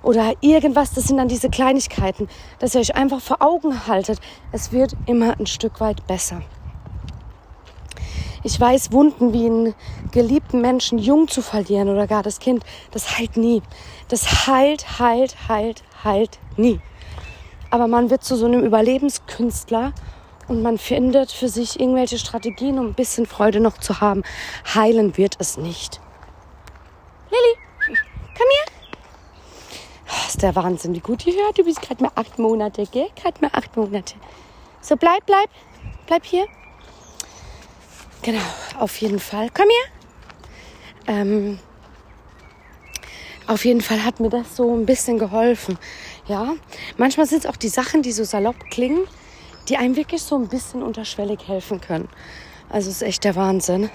oder 0.02 0.33
irgendwas, 0.40 0.92
das 0.92 1.04
sind 1.04 1.18
dann 1.18 1.28
diese 1.28 1.50
Kleinigkeiten, 1.50 2.26
dass 2.59 2.74
ihr 2.74 2.80
euch 2.80 2.96
einfach 2.96 3.20
vor 3.20 3.42
Augen 3.42 3.87
haltet, 3.87 4.18
es 4.50 4.72
wird 4.72 4.96
immer 5.04 5.38
ein 5.38 5.46
Stück 5.46 5.80
weit 5.80 6.07
besser. 6.07 6.40
Ich 8.46 8.61
weiß, 8.61 8.92
Wunden 8.92 9.33
wie 9.33 9.46
einen 9.46 9.74
geliebten 10.12 10.61
Menschen 10.61 10.98
jung 10.98 11.28
zu 11.28 11.40
verlieren 11.40 11.88
oder 11.88 12.07
gar 12.07 12.22
das 12.22 12.38
Kind, 12.38 12.62
das 12.90 13.18
heilt 13.18 13.38
nie. 13.38 13.62
Das 14.09 14.46
heilt, 14.46 14.98
heilt, 14.98 15.48
heilt, 15.48 15.83
heilt 16.04 16.38
nie. 16.59 16.78
Aber 17.70 17.88
man 17.88 18.11
wird 18.11 18.22
zu 18.22 18.37
so 18.37 18.44
einem 18.44 18.62
Überlebenskünstler 18.62 19.94
und 20.46 20.62
man 20.62 20.76
findet 20.76 21.33
für 21.33 21.48
sich 21.48 21.80
irgendwelche 21.80 22.18
Strategien, 22.18 22.78
um 22.78 22.88
ein 22.88 22.94
bisschen 22.94 23.24
Freude 23.24 23.61
noch 23.61 23.78
zu 23.78 24.02
haben. 24.02 24.22
Heilen 24.74 25.16
wird 25.16 25.37
es 25.38 25.57
nicht. 25.57 26.02
Lilly, 27.30 27.96
komm 28.37 28.46
her. 28.50 28.74
Oh, 30.07 30.28
ist 30.28 30.42
der 30.42 30.54
Wahnsinn, 30.54 30.94
wie 30.94 31.00
gut 31.00 31.26
ihr 31.26 31.33
hört. 31.33 31.57
Du 31.57 31.64
bist 31.64 31.80
gerade 31.80 32.02
mal 32.02 32.12
acht 32.14 32.38
Monate, 32.38 32.85
gell? 32.92 33.09
Gerade 33.16 33.40
mal 33.40 33.50
acht 33.54 33.74
Monate. 33.74 34.16
So, 34.83 34.96
bleib, 34.96 35.24
bleib. 35.24 35.48
Bleib 36.07 36.26
hier. 36.26 36.46
Genau, 38.24 38.40
auf 38.78 38.96
jeden 39.02 39.20
Fall. 39.20 39.50
Komm 39.52 39.66
her. 39.68 41.14
Ähm, 41.14 41.58
auf 43.46 43.66
jeden 43.66 43.82
Fall 43.82 44.02
hat 44.02 44.18
mir 44.18 44.30
das 44.30 44.56
so 44.56 44.74
ein 44.74 44.87
bisschen 44.87 45.18
geholfen. 45.18 45.78
Ja, 46.26 46.54
manchmal 46.96 47.26
sind 47.26 47.40
es 47.40 47.46
auch 47.46 47.56
die 47.56 47.68
Sachen, 47.68 48.00
die 48.00 48.12
so 48.12 48.24
salopp 48.24 48.56
klingen, 48.70 49.02
die 49.68 49.76
einem 49.76 49.94
wirklich 49.96 50.22
so 50.22 50.37
ein 50.38 50.48
bisschen 50.48 50.82
unterschwellig 50.82 51.46
helfen 51.46 51.82
können. 51.82 52.08
Also 52.70 52.88
ist 52.88 53.02
echt 53.02 53.24
der 53.24 53.37
Wahnsinn. 53.37 53.90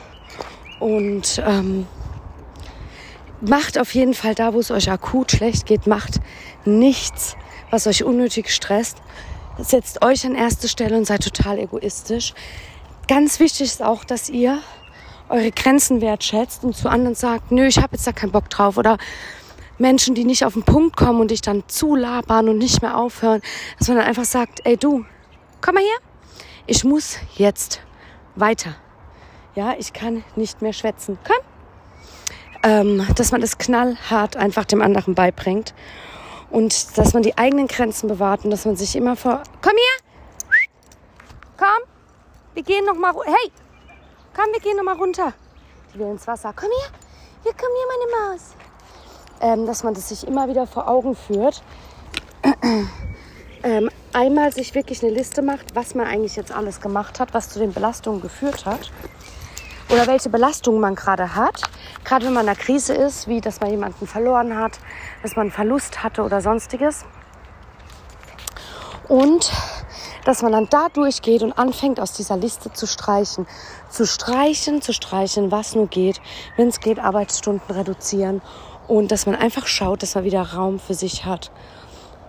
Und 0.79 1.41
ähm, 1.43 1.87
macht 3.41 3.79
auf 3.79 3.95
jeden 3.95 4.13
Fall 4.13 4.35
da, 4.35 4.53
wo 4.53 4.59
es 4.59 4.69
euch 4.69 4.91
akut 4.91 5.31
schlecht 5.31 5.65
geht, 5.65 5.87
macht 5.87 6.19
nichts, 6.65 7.35
was 7.71 7.87
euch 7.87 8.03
unnötig 8.03 8.51
stresst. 8.51 8.97
Setzt 9.57 10.05
euch 10.05 10.23
an 10.23 10.35
erste 10.35 10.69
Stelle 10.69 10.95
und 10.95 11.05
seid 11.05 11.23
total 11.23 11.57
egoistisch. 11.57 12.35
Ganz 13.09 13.39
wichtig 13.39 13.61
ist 13.61 13.81
auch, 13.81 14.03
dass 14.03 14.29
ihr 14.29 14.59
eure 15.29 15.49
Grenzen 15.49 15.99
wertschätzt 15.99 16.63
und 16.63 16.77
zu 16.77 16.89
anderen 16.89 17.15
sagt, 17.15 17.51
nö, 17.51 17.65
ich 17.65 17.77
habe 17.77 17.93
jetzt 17.93 18.05
da 18.05 18.11
keinen 18.11 18.31
Bock 18.31 18.51
drauf. 18.51 18.77
Oder 18.77 18.99
Menschen, 19.79 20.13
die 20.13 20.25
nicht 20.25 20.45
auf 20.45 20.53
den 20.53 20.61
Punkt 20.61 20.95
kommen 20.95 21.19
und 21.19 21.31
dich 21.31 21.41
dann 21.41 21.63
zulabern 21.67 22.49
und 22.49 22.59
nicht 22.59 22.83
mehr 22.83 22.95
aufhören, 22.95 23.41
dass 23.79 23.87
man 23.87 23.97
dann 23.97 24.05
einfach 24.05 24.25
sagt, 24.25 24.59
ey 24.63 24.77
du, 24.77 25.05
komm 25.59 25.73
mal 25.73 25.83
her, 25.83 25.97
ich 26.67 26.83
muss 26.83 27.17
jetzt 27.33 27.81
weiter. 28.35 28.75
Ja, 29.55 29.73
ich 29.79 29.91
kann 29.91 30.23
nicht 30.35 30.61
mehr 30.61 30.73
schwätzen. 30.73 31.17
Komm. 31.25 31.43
Ähm, 32.61 33.07
dass 33.15 33.31
man 33.31 33.41
das 33.41 33.57
knallhart 33.57 34.37
einfach 34.37 34.65
dem 34.65 34.83
anderen 34.83 35.15
beibringt 35.15 35.73
und 36.51 36.95
dass 36.95 37.15
man 37.15 37.23
die 37.23 37.39
eigenen 37.39 37.65
Grenzen 37.65 38.07
bewahrt 38.07 38.45
und 38.45 38.51
dass 38.51 38.65
man 38.65 38.75
sich 38.75 38.95
immer 38.95 39.15
vor, 39.15 39.41
komm 39.63 39.73
her, 39.73 40.08
wir 42.53 42.63
gehen 42.63 42.85
noch 42.85 42.95
mal, 42.95 43.13
hey, 43.25 43.51
komm, 44.35 44.45
wir 44.51 44.59
gehen 44.59 44.77
noch 44.77 44.83
mal 44.83 44.95
runter. 44.95 45.33
Die 45.93 45.99
will 45.99 46.07
ins 46.07 46.27
Wasser, 46.27 46.53
komm 46.55 46.69
her, 46.69 46.91
hier, 47.43 47.53
komm 47.53 47.69
hier, 47.75 47.87
meine 47.87 48.33
Maus. 48.33 48.55
Ähm, 49.41 49.65
dass 49.65 49.83
man 49.83 49.93
das 49.93 50.09
sich 50.09 50.27
immer 50.27 50.47
wieder 50.49 50.67
vor 50.67 50.87
Augen 50.87 51.15
führt. 51.15 51.63
ähm, 53.63 53.89
einmal 54.13 54.51
sich 54.51 54.75
wirklich 54.75 55.03
eine 55.03 55.11
Liste 55.13 55.41
macht, 55.41 55.75
was 55.75 55.95
man 55.95 56.07
eigentlich 56.07 56.35
jetzt 56.35 56.51
alles 56.51 56.81
gemacht 56.81 57.19
hat, 57.19 57.33
was 57.33 57.49
zu 57.49 57.59
den 57.59 57.73
Belastungen 57.73 58.21
geführt 58.21 58.65
hat 58.65 58.91
oder 59.89 60.07
welche 60.07 60.29
Belastungen 60.29 60.79
man 60.79 60.95
gerade 60.95 61.35
hat. 61.35 61.63
Gerade 62.03 62.25
wenn 62.25 62.33
man 62.33 62.43
in 62.45 62.49
einer 62.49 62.59
Krise 62.59 62.93
ist, 62.93 63.27
wie 63.27 63.41
dass 63.41 63.59
man 63.59 63.69
jemanden 63.69 64.07
verloren 64.07 64.57
hat, 64.57 64.79
dass 65.21 65.35
man 65.35 65.43
einen 65.43 65.51
Verlust 65.51 66.03
hatte 66.03 66.23
oder 66.23 66.41
sonstiges. 66.41 67.05
Und 69.07 69.51
dass 70.25 70.41
man 70.41 70.51
dann 70.51 70.67
da 70.69 70.89
durchgeht 70.89 71.43
und 71.43 71.53
anfängt, 71.53 71.99
aus 71.99 72.13
dieser 72.13 72.37
Liste 72.37 72.71
zu 72.73 72.87
streichen. 72.87 73.47
Zu 73.89 74.05
streichen, 74.05 74.81
zu 74.81 74.93
streichen, 74.93 75.51
was 75.51 75.75
nur 75.75 75.87
geht. 75.87 76.21
Wenn 76.57 76.67
es 76.67 76.79
geht, 76.79 76.99
Arbeitsstunden 76.99 77.75
reduzieren. 77.75 78.41
Und 78.87 79.11
dass 79.11 79.25
man 79.25 79.35
einfach 79.35 79.67
schaut, 79.67 80.03
dass 80.03 80.15
man 80.15 80.23
wieder 80.23 80.41
Raum 80.41 80.79
für 80.79 80.93
sich 80.93 81.25
hat. 81.25 81.51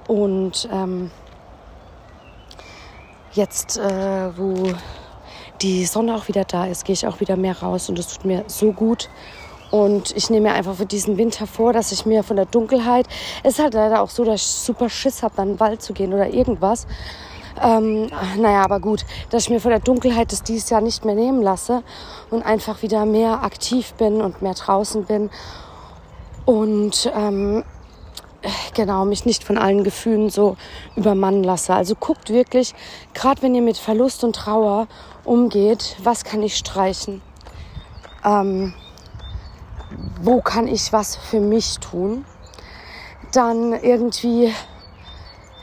Und 0.07 0.69
ähm, 0.73 1.11
jetzt, 3.33 3.79
äh, 3.79 4.37
wo 4.37 4.73
die 5.63 5.85
Sonne 5.85 6.15
auch 6.15 6.29
wieder 6.29 6.45
da 6.45 6.67
ist, 6.67 6.85
gehe 6.85 6.95
ich 6.95 7.07
auch 7.07 7.21
wieder 7.21 7.37
mehr 7.37 7.59
raus 7.61 7.89
und 7.89 7.99
es 7.99 8.09
tut 8.09 8.25
mir 8.25 8.45
so 8.47 8.73
gut. 8.73 9.09
Und 9.71 10.17
ich 10.17 10.31
nehme 10.31 10.49
mir 10.49 10.55
einfach 10.55 10.75
für 10.75 10.87
diesen 10.87 11.17
Winter 11.17 11.47
vor, 11.47 11.73
dass 11.73 11.93
ich 11.93 12.05
mir 12.05 12.25
von 12.25 12.37
der 12.37 12.47
Dunkelheit, 12.47 13.07
es 13.45 13.55
ist 13.55 13.63
halt 13.63 13.75
leider 13.75 14.03
auch 14.03 14.11
so, 14.11 14.25
dass 14.25 14.41
ich 14.41 14.47
super 14.47 14.89
Schiss 14.89 15.23
habe, 15.23 15.35
dann 15.37 15.49
in 15.49 15.55
den 15.55 15.61
Wald 15.61 15.81
zu 15.81 15.93
gehen 15.93 16.13
oder 16.13 16.29
irgendwas. 16.29 16.87
Ähm, 17.63 18.09
naja, 18.39 18.63
aber 18.63 18.81
gut, 18.81 19.05
dass 19.31 19.45
ich 19.45 19.51
mir 19.51 19.61
von 19.61 19.71
der 19.71 19.81
Dunkelheit 19.81 20.33
das 20.33 20.43
dieses 20.43 20.71
Jahr 20.71 20.81
nicht 20.81 21.05
mehr 21.05 21.15
nehmen 21.15 21.43
lasse 21.43 21.83
und 22.31 22.43
einfach 22.43 22.83
wieder 22.83 23.05
mehr 23.05 23.43
aktiv 23.43 23.93
bin 23.95 24.23
und 24.23 24.41
mehr 24.41 24.55
draußen 24.55 25.05
bin. 25.05 25.31
Und 26.47 27.11
ähm, 27.15 27.63
genau, 28.75 29.05
mich 29.05 29.27
nicht 29.27 29.45
von 29.45 29.59
allen 29.59 29.85
Gefühlen 29.85 30.31
so 30.31 30.57
übermannen 30.97 31.45
lasse. 31.45 31.75
Also 31.75 31.95
guckt 31.95 32.31
wirklich, 32.31 32.75
gerade 33.13 33.43
wenn 33.43 33.55
ihr 33.55 33.63
mit 33.63 33.77
Verlust 33.77 34.25
und 34.25 34.37
Trauer 34.37 34.87
umgeht, 35.25 35.97
was 36.03 36.25
kann 36.25 36.43
ich 36.43 36.57
streichen? 36.57 37.21
Ähm, 38.25 38.75
wo 40.23 40.41
kann 40.41 40.67
ich 40.67 40.93
was 40.93 41.17
für 41.17 41.41
mich 41.41 41.79
tun? 41.79 42.25
Dann 43.33 43.73
irgendwie 43.73 44.53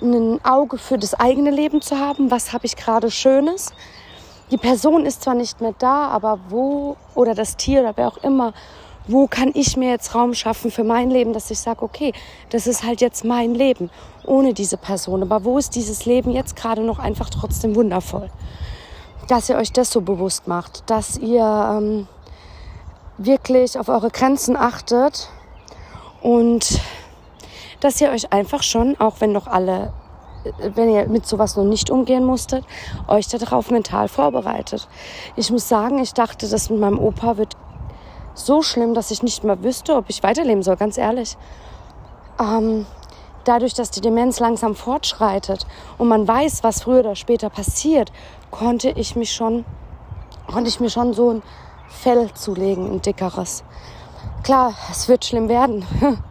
ein 0.01 0.43
Auge 0.45 0.77
für 0.77 0.97
das 0.97 1.13
eigene 1.13 1.51
Leben 1.51 1.81
zu 1.81 1.97
haben. 1.97 2.31
Was 2.31 2.53
habe 2.53 2.65
ich 2.65 2.75
gerade 2.75 3.11
Schönes? 3.11 3.73
Die 4.51 4.57
Person 4.57 5.05
ist 5.05 5.23
zwar 5.23 5.35
nicht 5.35 5.59
mehr 5.59 5.73
da, 5.77 6.07
aber 6.07 6.39
wo, 6.49 6.95
oder 7.15 7.35
das 7.35 7.57
Tier 7.57 7.81
oder 7.81 7.97
wer 7.97 8.07
auch 8.07 8.17
immer, 8.17 8.53
wo 9.07 9.27
kann 9.27 9.51
ich 9.53 9.77
mir 9.77 9.89
jetzt 9.89 10.13
Raum 10.15 10.33
schaffen 10.33 10.71
für 10.71 10.83
mein 10.83 11.09
Leben, 11.09 11.33
dass 11.33 11.49
ich 11.49 11.59
sage, 11.59 11.81
okay, 11.81 12.13
das 12.49 12.67
ist 12.67 12.83
halt 12.83 13.01
jetzt 13.01 13.23
mein 13.23 13.55
Leben 13.55 13.89
ohne 14.25 14.53
diese 14.53 14.77
Person. 14.77 15.21
Aber 15.21 15.43
wo 15.43 15.57
ist 15.57 15.75
dieses 15.75 16.05
Leben 16.05 16.31
jetzt 16.31 16.55
gerade 16.55 16.81
noch 16.81 16.99
einfach 16.99 17.29
trotzdem 17.29 17.75
wundervoll? 17.75 18.29
Dass 19.27 19.49
ihr 19.49 19.57
euch 19.57 19.71
das 19.71 19.91
so 19.91 20.01
bewusst 20.01 20.47
macht, 20.47 20.89
dass 20.89 21.17
ihr 21.17 21.43
ähm, 21.43 22.07
wirklich 23.17 23.79
auf 23.79 23.89
eure 23.89 24.11
Grenzen 24.11 24.55
achtet 24.55 25.29
und 26.21 26.79
dass 27.79 28.01
ihr 28.01 28.09
euch 28.09 28.31
einfach 28.33 28.63
schon, 28.63 28.99
auch 28.99 29.15
wenn 29.19 29.31
noch 29.31 29.47
alle, 29.47 29.93
äh, 30.43 30.71
wenn 30.75 30.89
ihr 30.89 31.07
mit 31.07 31.25
sowas 31.25 31.55
noch 31.55 31.63
nicht 31.63 31.89
umgehen 31.89 32.25
musstet, 32.25 32.65
euch 33.07 33.27
darauf 33.27 33.71
mental 33.71 34.07
vorbereitet. 34.07 34.87
Ich 35.35 35.51
muss 35.51 35.67
sagen, 35.67 35.99
ich 35.99 36.13
dachte, 36.13 36.47
das 36.47 36.69
mit 36.69 36.79
meinem 36.79 36.99
Opa 36.99 37.37
wird 37.37 37.55
so 38.33 38.61
schlimm, 38.61 38.93
dass 38.93 39.11
ich 39.11 39.23
nicht 39.23 39.43
mehr 39.43 39.63
wüsste, 39.63 39.95
ob 39.95 40.05
ich 40.09 40.23
weiterleben 40.23 40.63
soll, 40.63 40.75
ganz 40.75 40.97
ehrlich. 40.97 41.37
Ähm, 42.39 42.85
dadurch, 43.47 43.73
dass 43.73 43.91
die 43.91 44.01
Demenz 44.01 44.39
langsam 44.39 44.75
fortschreitet 44.75 45.65
und 45.97 46.07
man 46.07 46.27
weiß, 46.27 46.63
was 46.63 46.83
früher 46.83 46.99
oder 46.99 47.15
später 47.15 47.49
passiert, 47.49 48.11
konnte 48.51 48.89
ich 48.89 49.15
mich 49.15 49.31
schon, 49.33 49.65
konnte 50.51 50.69
ich 50.69 50.79
mir 50.79 50.89
schon 50.89 51.13
so 51.13 51.33
ein 51.33 51.43
Fell 51.87 52.31
zulegen, 52.33 52.91
ein 52.91 53.01
dickeres. 53.01 53.63
Klar, 54.43 54.73
es 54.91 55.07
wird 55.07 55.25
schlimm 55.25 55.49
werden, 55.49 55.85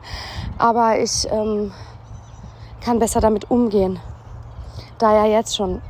aber 0.59 0.99
ich 0.99 1.27
ähm, 1.31 1.73
kann 2.81 2.99
besser 2.99 3.21
damit 3.21 3.51
umgehen, 3.51 3.99
da 4.99 5.13
er 5.13 5.27
jetzt 5.27 5.57
schon, 5.57 5.83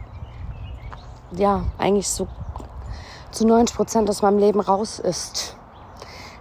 ja, 1.33 1.65
eigentlich 1.79 2.09
so 2.09 2.27
zu 3.31 3.47
90 3.47 3.77
Prozent 3.77 4.11
aus 4.11 4.23
meinem 4.23 4.39
Leben 4.39 4.61
raus 4.61 4.99
ist 4.99 5.57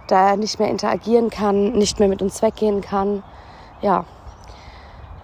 da 0.06 0.30
er 0.30 0.36
nicht 0.36 0.58
mehr 0.58 0.70
interagieren 0.70 1.30
kann, 1.30 1.72
nicht 1.72 1.98
mehr 1.98 2.08
mit 2.08 2.22
uns 2.22 2.42
weggehen 2.42 2.80
kann. 2.80 3.22
Ja. 3.82 4.04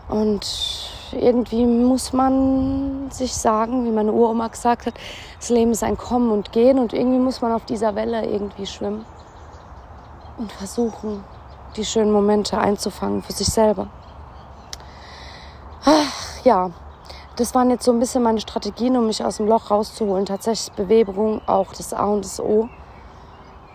Und 0.08 0.90
irgendwie 1.12 1.64
muss 1.66 2.12
man 2.12 3.10
sich 3.10 3.34
sagen, 3.34 3.84
wie 3.84 3.90
meine 3.90 4.12
Uroma 4.12 4.48
gesagt 4.48 4.86
hat, 4.86 4.94
das 5.38 5.50
Leben 5.50 5.72
ist 5.72 5.82
ein 5.82 5.96
Kommen 5.96 6.30
und 6.30 6.52
Gehen 6.52 6.78
und 6.78 6.92
irgendwie 6.92 7.18
muss 7.18 7.40
man 7.40 7.52
auf 7.52 7.64
dieser 7.64 7.94
Welle 7.94 8.26
irgendwie 8.26 8.66
schwimmen 8.66 9.04
und 10.38 10.50
versuchen, 10.52 11.24
die 11.76 11.84
schönen 11.84 12.12
Momente 12.12 12.58
einzufangen 12.58 13.22
für 13.22 13.32
sich 13.32 13.48
selber. 13.48 13.88
Ach, 15.84 16.44
ja, 16.44 16.70
das 17.36 17.54
waren 17.54 17.70
jetzt 17.70 17.84
so 17.84 17.92
ein 17.92 17.98
bisschen 17.98 18.22
meine 18.22 18.40
Strategien, 18.40 18.96
um 18.96 19.06
mich 19.06 19.24
aus 19.24 19.38
dem 19.38 19.48
Loch 19.48 19.70
rauszuholen. 19.70 20.26
Tatsächlich 20.26 20.72
Bewegung, 20.76 21.40
auch 21.46 21.72
das 21.72 21.92
A 21.94 22.04
und 22.04 22.24
das 22.24 22.40
O. 22.40 22.68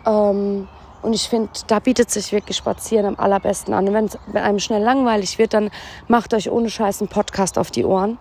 Ähm, 0.06 0.68
und 1.02 1.14
ich 1.14 1.28
finde, 1.30 1.50
da 1.68 1.80
bietet 1.80 2.10
sich 2.10 2.32
wirklich 2.32 2.58
Spazieren 2.58 3.06
am 3.06 3.16
allerbesten 3.18 3.74
an. 3.74 3.88
Und 3.88 3.94
wenn 3.94 4.06
es 4.06 4.18
einem 4.34 4.60
schnell 4.60 4.82
langweilig 4.82 5.38
wird, 5.38 5.54
dann 5.54 5.70
macht 6.08 6.34
euch 6.34 6.50
ohne 6.52 6.70
Scheiß 6.70 7.02
einen 7.02 7.10
Podcast 7.10 7.58
auf 7.58 7.72
die 7.72 7.86
Ohren 7.86 8.18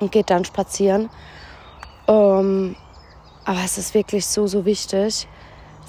und 0.00 0.12
geht 0.12 0.30
dann 0.30 0.44
spazieren. 0.44 1.10
Ähm, 2.06 2.76
aber 3.44 3.60
es 3.64 3.78
ist 3.78 3.94
wirklich 3.94 4.26
so, 4.26 4.46
so 4.46 4.64
wichtig, 4.64 5.28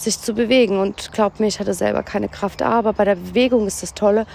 sich 0.01 0.19
zu 0.19 0.33
bewegen. 0.33 0.79
Und 0.79 1.11
glaubt 1.11 1.39
mir, 1.39 1.47
ich 1.47 1.59
hatte 1.59 1.73
selber 1.73 2.03
keine 2.03 2.29
Kraft. 2.29 2.61
Aber 2.61 2.93
bei 2.93 3.05
der 3.05 3.15
Bewegung 3.15 3.67
ist 3.67 3.83
das 3.83 3.93
Tolle. 3.93 4.25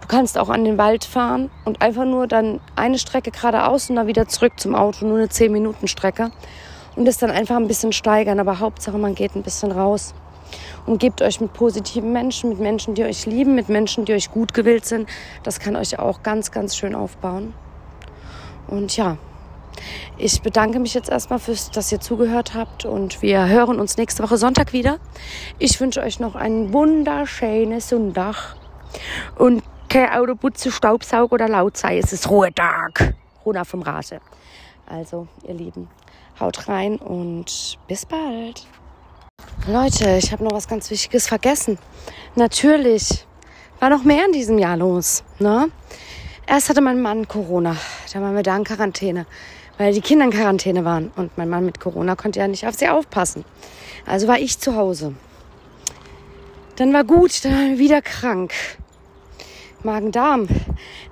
Du 0.00 0.08
kannst 0.08 0.38
auch 0.38 0.48
an 0.48 0.64
den 0.64 0.78
Wald 0.78 1.04
fahren 1.04 1.50
und 1.64 1.82
einfach 1.82 2.04
nur 2.04 2.26
dann 2.26 2.60
eine 2.74 2.98
Strecke 2.98 3.30
geradeaus 3.30 3.90
und 3.90 3.96
dann 3.96 4.06
wieder 4.06 4.28
zurück 4.28 4.54
zum 4.58 4.74
Auto. 4.74 5.06
Nur 5.06 5.18
eine 5.18 5.26
10-Minuten-Strecke. 5.26 6.30
Und 6.96 7.04
das 7.04 7.18
dann 7.18 7.30
einfach 7.30 7.56
ein 7.56 7.68
bisschen 7.68 7.92
steigern. 7.92 8.40
Aber 8.40 8.58
Hauptsache, 8.58 8.98
man 8.98 9.14
geht 9.14 9.34
ein 9.36 9.42
bisschen 9.42 9.72
raus. 9.72 10.14
Umgebt 10.86 11.22
euch 11.22 11.40
mit 11.40 11.52
positiven 11.52 12.12
Menschen, 12.12 12.50
mit 12.50 12.58
Menschen, 12.58 12.94
die 12.94 13.04
euch 13.04 13.26
lieben, 13.26 13.54
mit 13.54 13.68
Menschen, 13.68 14.04
die 14.04 14.14
euch 14.14 14.30
gut 14.30 14.54
gewillt 14.54 14.84
sind. 14.84 15.08
Das 15.42 15.60
kann 15.60 15.76
euch 15.76 15.98
auch 15.98 16.22
ganz, 16.22 16.50
ganz 16.50 16.76
schön 16.76 16.94
aufbauen. 16.94 17.54
Und 18.66 18.96
ja, 18.96 19.16
ich 20.18 20.42
bedanke 20.42 20.78
mich 20.78 20.94
jetzt 20.94 21.08
erstmal 21.08 21.38
fürs, 21.38 21.70
dass 21.70 21.90
ihr 21.92 22.00
zugehört 22.00 22.54
habt 22.54 22.84
und 22.84 23.22
wir 23.22 23.46
hören 23.46 23.80
uns 23.80 23.96
nächste 23.96 24.22
Woche 24.22 24.36
Sonntag 24.36 24.72
wieder. 24.72 24.98
Ich 25.58 25.80
wünsche 25.80 26.00
euch 26.00 26.20
noch 26.20 26.34
einen 26.34 26.72
wunderschönen 26.72 27.80
Sonntag 27.80 28.56
und 29.36 29.62
kein 29.88 30.10
Autoputze, 30.10 30.70
Staubsaug 30.70 31.32
oder 31.32 31.48
laut 31.48 31.76
sei. 31.76 31.98
Es 31.98 32.12
ist 32.12 32.30
Ruhetag. 32.30 33.14
Runter 33.44 33.64
vom 33.64 33.82
Rase. 33.82 34.20
Also, 34.86 35.28
ihr 35.46 35.54
Lieben, 35.54 35.88
haut 36.38 36.68
rein 36.68 36.96
und 36.96 37.78
bis 37.88 38.06
bald. 38.06 38.66
Leute, 39.66 40.16
ich 40.16 40.32
habe 40.32 40.44
noch 40.44 40.52
was 40.52 40.68
ganz 40.68 40.90
Wichtiges 40.90 41.26
vergessen. 41.26 41.78
Natürlich 42.34 43.26
war 43.78 43.90
noch 43.90 44.04
mehr 44.04 44.26
in 44.26 44.32
diesem 44.32 44.58
Jahr 44.58 44.76
los. 44.76 45.24
Ne? 45.38 45.68
Erst 46.46 46.68
hatte 46.68 46.80
mein 46.80 47.00
Mann 47.00 47.28
Corona. 47.28 47.76
Da 48.12 48.20
waren 48.20 48.34
wir 48.34 48.42
da 48.42 48.56
in 48.56 48.64
Quarantäne, 48.64 49.26
weil 49.80 49.94
die 49.94 50.02
Kinder 50.02 50.26
in 50.26 50.30
Quarantäne 50.30 50.84
waren. 50.84 51.10
Und 51.16 51.38
mein 51.38 51.48
Mann 51.48 51.64
mit 51.64 51.80
Corona 51.80 52.14
konnte 52.14 52.38
ja 52.38 52.46
nicht 52.46 52.66
auf 52.66 52.74
sie 52.74 52.90
aufpassen. 52.90 53.46
Also 54.04 54.28
war 54.28 54.38
ich 54.38 54.58
zu 54.58 54.76
Hause. 54.76 55.14
Dann 56.76 56.92
war 56.92 57.02
gut, 57.02 57.42
dann 57.46 57.52
waren 57.52 57.70
wir 57.70 57.78
wieder 57.78 58.02
krank. 58.02 58.52
Magen-Darm. 59.82 60.48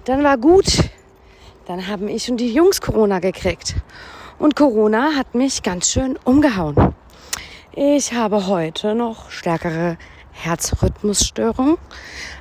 Dann 0.05 0.23
war 0.23 0.37
gut. 0.37 0.67
Dann 1.67 1.87
haben 1.87 2.09
ich 2.09 2.31
und 2.31 2.37
die 2.37 2.53
Jungs 2.53 2.83
Corona 2.83 3.21
gekriegt. 3.21 3.75
Und 4.39 4.55
Corona 4.55 5.13
hat 5.17 5.35
mich 5.35 5.63
ganz 5.63 5.91
schön 5.91 6.19
umgehauen. 6.25 6.95
Ich 7.75 8.13
habe 8.13 8.49
heute 8.49 8.95
noch 8.95 9.31
stärkere 9.31 9.97
Herzrhythmusstörungen 10.33 11.79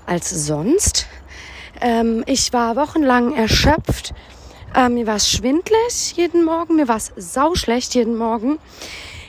als 0.05 0.29
sonst. 0.29 1.07
Ähm, 1.79 2.25
ich 2.27 2.51
war 2.51 2.75
wochenlang 2.75 3.33
erschöpft. 3.33 4.13
Ähm, 4.77 4.93
mir 4.93 5.07
war 5.07 5.15
es 5.15 5.27
schwindlig 5.27 6.13
jeden 6.17 6.45
Morgen. 6.45 6.75
Mir 6.75 6.87
war 6.87 6.97
es 6.97 7.11
sauschlecht 7.17 7.95
jeden 7.95 8.15
Morgen. 8.15 8.59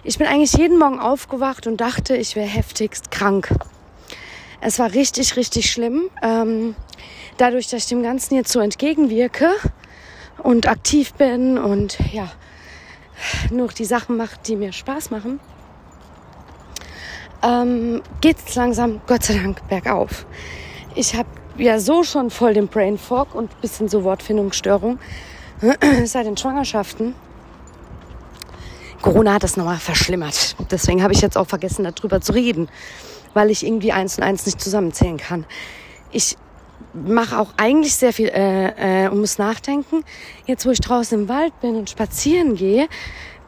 Ich 0.05 0.19
bin 0.19 0.27
eigentlich 0.27 0.53
jeden 0.53 0.79
Morgen 0.79 1.01
aufgewacht 1.01 1.67
und 1.67 1.81
dachte, 1.81 2.15
ich 2.15 2.37
wäre 2.37 2.47
heftigst 2.47 3.11
krank. 3.11 3.49
Es 4.61 4.79
war 4.79 4.93
richtig, 4.93 5.37
richtig 5.37 5.71
schlimm. 5.71 6.11
Ähm, 6.23 6.77
dadurch, 7.39 7.69
dass 7.69 7.85
ich 7.85 7.89
dem 7.89 8.03
Ganzen 8.03 8.35
jetzt 8.35 8.53
so 8.53 8.61
entgegenwirke 8.61 9.49
und 10.43 10.69
aktiv 10.69 11.15
bin 11.15 11.57
und 11.57 11.97
ja, 12.13 12.31
nur 13.51 13.69
die 13.69 13.87
Sachen 13.87 14.19
mache, 14.19 14.37
die 14.47 14.57
mir 14.57 14.73
Spaß 14.73 15.11
machen, 15.11 15.41
ähm, 17.43 18.03
geht 18.21 18.37
es 18.47 18.55
langsam, 18.55 19.01
Gott 19.07 19.23
sei 19.23 19.35
Dank, 19.35 19.67
bergauf. 19.69 20.27
Ich 20.95 21.15
habe 21.15 21.29
ja 21.57 21.81
so 21.81 22.03
schon 22.03 22.29
voll 22.29 22.53
den 22.53 22.69
Brain 22.69 22.99
Fog 22.99 23.35
und 23.35 23.59
bisschen 23.63 23.89
so 23.89 24.05
Wortfindungsstörung 24.05 24.99
seit 26.05 26.27
den 26.27 26.37
Schwangerschaften. 26.37 27.15
Corona 29.03 29.35
hat 29.35 29.43
das 29.43 29.57
nochmal 29.57 29.79
verschlimmert. 29.79 30.57
Deswegen 30.71 31.03
habe 31.03 31.13
ich 31.13 31.21
jetzt 31.21 31.37
auch 31.37 31.47
vergessen, 31.47 31.85
darüber 31.85 32.21
zu 32.21 32.33
reden, 32.33 32.69
weil 33.35 33.51
ich 33.51 33.65
irgendwie 33.65 33.93
eins 33.93 34.17
und 34.19 34.25
eins 34.25 34.47
nicht 34.47 34.61
zusammenzählen 34.61 35.17
kann. 35.17 35.47
Ich 36.11 36.37
mache 36.93 37.39
auch 37.39 37.55
eigentlich 37.57 37.95
sehr 37.95 38.13
viel 38.13 38.29
äh, 38.29 39.05
äh, 39.05 39.09
und 39.09 39.21
muss 39.21 39.39
nachdenken. 39.39 40.05
Jetzt, 40.47 40.67
wo 40.67 40.71
ich 40.71 40.81
draußen 40.81 41.23
im 41.23 41.29
Wald 41.29 41.59
bin 41.61 41.77
und 41.77 41.91
spazieren 41.91 42.55
gehe, 42.55 42.89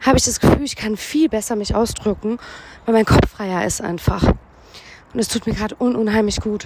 habe 0.00 0.18
ich 0.18 0.24
das 0.24 0.40
Gefühl, 0.40 0.64
ich 0.64 0.76
kann 0.76 0.96
viel 0.96 1.28
besser 1.28 1.56
mich 1.56 1.74
ausdrücken, 1.74 2.38
weil 2.86 2.94
mein 2.94 3.04
Kopf 3.04 3.28
freier 3.28 3.64
ist 3.64 3.80
einfach. 3.80 4.22
Und 5.12 5.20
es 5.20 5.28
tut 5.28 5.46
mir 5.46 5.54
gerade 5.54 5.76
un 5.78 5.96
unheimlich 5.96 6.40
gut. 6.40 6.64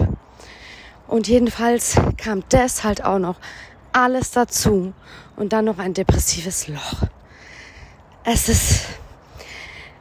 Und 1.07 1.27
jedenfalls 1.27 1.95
kam 2.17 2.43
das 2.49 2.83
halt 2.83 3.03
auch 3.03 3.19
noch 3.19 3.35
alles 3.91 4.31
dazu 4.31 4.93
und 5.35 5.53
dann 5.53 5.65
noch 5.65 5.79
ein 5.79 5.93
depressives 5.93 6.67
Loch. 6.67 7.03
Es 8.23 8.49
ist, 8.49 8.85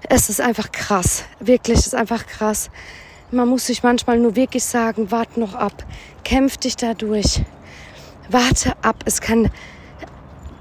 es 0.08 0.30
ist 0.30 0.40
einfach 0.40 0.72
krass. 0.72 1.24
Wirklich, 1.40 1.78
es 1.78 1.86
ist 1.88 1.94
einfach 1.94 2.26
krass. 2.26 2.70
Man 3.30 3.48
muss 3.48 3.66
sich 3.66 3.82
manchmal 3.82 4.18
nur 4.18 4.36
wirklich 4.36 4.64
sagen, 4.64 5.10
warte 5.10 5.40
noch 5.40 5.54
ab, 5.54 5.84
kämpf 6.24 6.56
dich 6.56 6.76
da 6.76 6.94
durch. 6.94 7.42
Warte 8.30 8.72
ab, 8.82 9.02
es 9.04 9.20
kann 9.20 9.50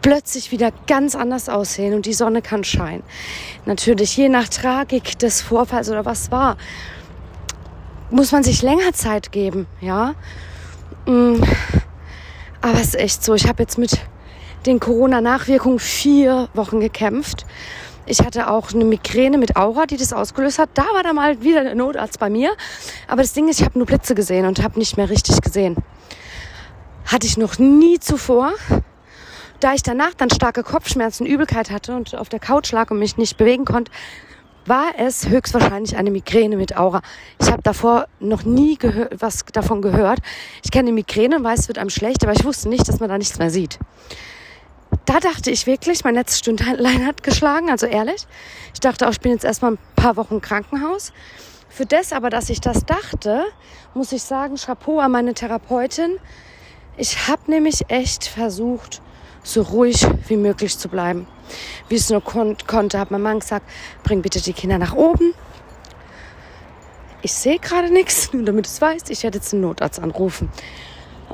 plötzlich 0.01 0.51
wieder 0.51 0.71
ganz 0.85 1.15
anders 1.15 1.49
aussehen 1.49 1.93
und 1.93 2.05
die 2.05 2.13
Sonne 2.13 2.41
kann 2.41 2.63
scheinen. 2.63 3.03
Natürlich, 3.65 4.17
je 4.17 4.27
nach 4.27 4.49
Tragik 4.49 5.17
des 5.19 5.41
Vorfalls 5.41 5.89
oder 5.89 6.05
was 6.05 6.29
war, 6.29 6.57
muss 8.11 8.31
man 8.31 8.43
sich 8.43 8.61
länger 8.61 8.93
Zeit 8.93 9.31
geben, 9.31 9.65
ja. 9.81 10.13
Mm. 11.05 11.41
Aber 12.61 12.75
es 12.75 12.89
ist 12.89 12.95
echt 12.95 13.23
so, 13.23 13.33
ich 13.33 13.47
habe 13.47 13.63
jetzt 13.63 13.77
mit 13.77 13.99
den 14.65 14.79
Corona-Nachwirkungen 14.79 15.79
vier 15.79 16.49
Wochen 16.53 16.79
gekämpft. 16.79 17.45
Ich 18.05 18.19
hatte 18.19 18.49
auch 18.49 18.73
eine 18.73 18.83
Migräne 18.83 19.37
mit 19.37 19.55
Aura, 19.55 19.85
die 19.85 19.95
das 19.95 20.11
ausgelöst 20.11 20.59
hat. 20.59 20.69
Da 20.73 20.83
war 20.93 21.03
dann 21.03 21.15
mal 21.15 21.41
wieder 21.41 21.63
der 21.63 21.75
Notarzt 21.75 22.19
bei 22.19 22.29
mir. 22.29 22.51
Aber 23.07 23.21
das 23.21 23.33
Ding 23.33 23.47
ist, 23.47 23.59
ich 23.59 23.65
habe 23.65 23.79
nur 23.79 23.85
Blitze 23.85 24.13
gesehen 24.15 24.45
und 24.45 24.61
habe 24.61 24.77
nicht 24.77 24.97
mehr 24.97 25.09
richtig 25.09 25.41
gesehen. 25.41 25.77
Hatte 27.05 27.27
ich 27.27 27.37
noch 27.37 27.59
nie 27.59 27.99
zuvor. 27.99 28.51
Da 29.61 29.73
ich 29.73 29.83
danach 29.83 30.13
dann 30.15 30.29
starke 30.29 30.63
Kopfschmerzen, 30.63 31.25
Übelkeit 31.25 31.71
hatte 31.71 31.95
und 31.95 32.15
auf 32.15 32.27
der 32.27 32.39
Couch 32.39 32.73
lag 32.73 32.91
und 32.91 32.99
mich 32.99 33.15
nicht 33.15 33.37
bewegen 33.37 33.63
konnte, 33.63 33.91
war 34.65 34.87
es 34.97 35.29
höchstwahrscheinlich 35.29 35.95
eine 35.95 36.11
Migräne 36.11 36.57
mit 36.57 36.75
Aura. 36.75 37.01
Ich 37.39 37.49
habe 37.49 37.61
davor 37.61 38.07
noch 38.19 38.43
nie 38.43 38.77
was 39.17 39.45
davon 39.51 39.81
gehört. 39.81 40.19
Ich 40.63 40.71
kenne 40.71 40.91
Migräne 40.91 41.37
und 41.37 41.43
weiß, 41.43 41.61
es 41.61 41.67
wird 41.69 41.77
einem 41.77 41.89
schlecht, 41.89 42.23
aber 42.23 42.33
ich 42.33 42.43
wusste 42.43 42.69
nicht, 42.69 42.87
dass 42.87 42.99
man 42.99 43.09
da 43.09 43.17
nichts 43.17 43.39
mehr 43.39 43.49
sieht. 43.49 43.79
Da 45.05 45.19
dachte 45.19 45.51
ich 45.51 45.67
wirklich, 45.67 46.03
mein 46.03 46.15
letztes 46.15 46.39
Stündlein 46.39 47.05
hat 47.05 47.23
geschlagen, 47.23 47.69
also 47.69 47.85
ehrlich. 47.85 48.25
Ich 48.73 48.79
dachte 48.79 49.05
auch, 49.07 49.11
ich 49.11 49.19
bin 49.19 49.33
jetzt 49.33 49.43
erstmal 49.43 49.73
ein 49.73 49.79
paar 49.95 50.15
Wochen 50.15 50.35
im 50.35 50.41
Krankenhaus. 50.41 51.11
Für 51.67 51.85
das 51.85 52.13
aber, 52.13 52.29
dass 52.29 52.49
ich 52.49 52.61
das 52.61 52.85
dachte, 52.85 53.43
muss 53.93 54.11
ich 54.11 54.23
sagen, 54.23 54.55
Chapeau 54.55 54.99
an 54.99 55.11
meine 55.11 55.33
Therapeutin. 55.33 56.17
Ich 56.95 57.27
habe 57.27 57.49
nämlich 57.49 57.89
echt 57.89 58.25
versucht, 58.25 59.01
so 59.43 59.61
ruhig 59.61 60.05
wie 60.27 60.37
möglich 60.37 60.77
zu 60.77 60.87
bleiben. 60.87 61.27
Wie 61.89 61.95
es 61.95 62.09
nur 62.09 62.21
kon 62.21 62.55
konnte, 62.65 62.99
hat 62.99 63.11
mein 63.11 63.21
Mann 63.21 63.39
gesagt, 63.39 63.69
bring 64.03 64.21
bitte 64.21 64.41
die 64.41 64.53
Kinder 64.53 64.77
nach 64.77 64.93
oben. 64.93 65.33
Ich 67.23 67.33
sehe 67.33 67.59
gerade 67.59 67.91
nichts, 67.91 68.31
nur 68.33 68.43
damit 68.43 68.65
du 68.65 68.69
es 68.69 68.79
weißt, 68.79 69.09
ich 69.09 69.23
werde 69.23 69.39
jetzt 69.39 69.51
den 69.51 69.61
Notarzt 69.61 69.99
anrufen. 69.99 70.49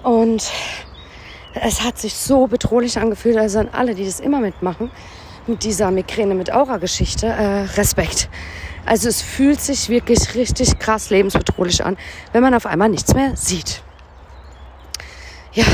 Und 0.04 0.50
es 1.54 1.82
hat 1.84 1.98
sich 1.98 2.14
so 2.14 2.48
bedrohlich 2.48 2.98
angefühlt, 3.00 3.38
also 3.38 3.60
an 3.60 3.70
alle, 3.72 3.96
die 3.96 4.06
das 4.06 4.20
immer 4.20 4.40
mitmachen, 4.40 4.92
mit 5.48 5.64
dieser 5.64 5.92
Migräne 5.92 6.36
mit 6.36 6.54
Aura-Geschichte, 6.54 7.28
äh, 7.28 7.64
Respekt. 7.76 8.30
Also 8.86 9.10
es 9.10 9.22
fühlt 9.22 9.60
sich 9.60 9.90
wirklich 9.90 10.36
richtig 10.36 10.80
krass 10.80 11.10
lebensbedrohlich 11.10 11.84
an, 11.84 11.98
wenn 12.34 12.42
man 12.44 12.54
auf 12.54 12.66
einmal 12.66 12.90
nichts 12.90 13.14
mehr 13.14 13.36
sieht. 13.36 13.82
Ja, 15.54 15.66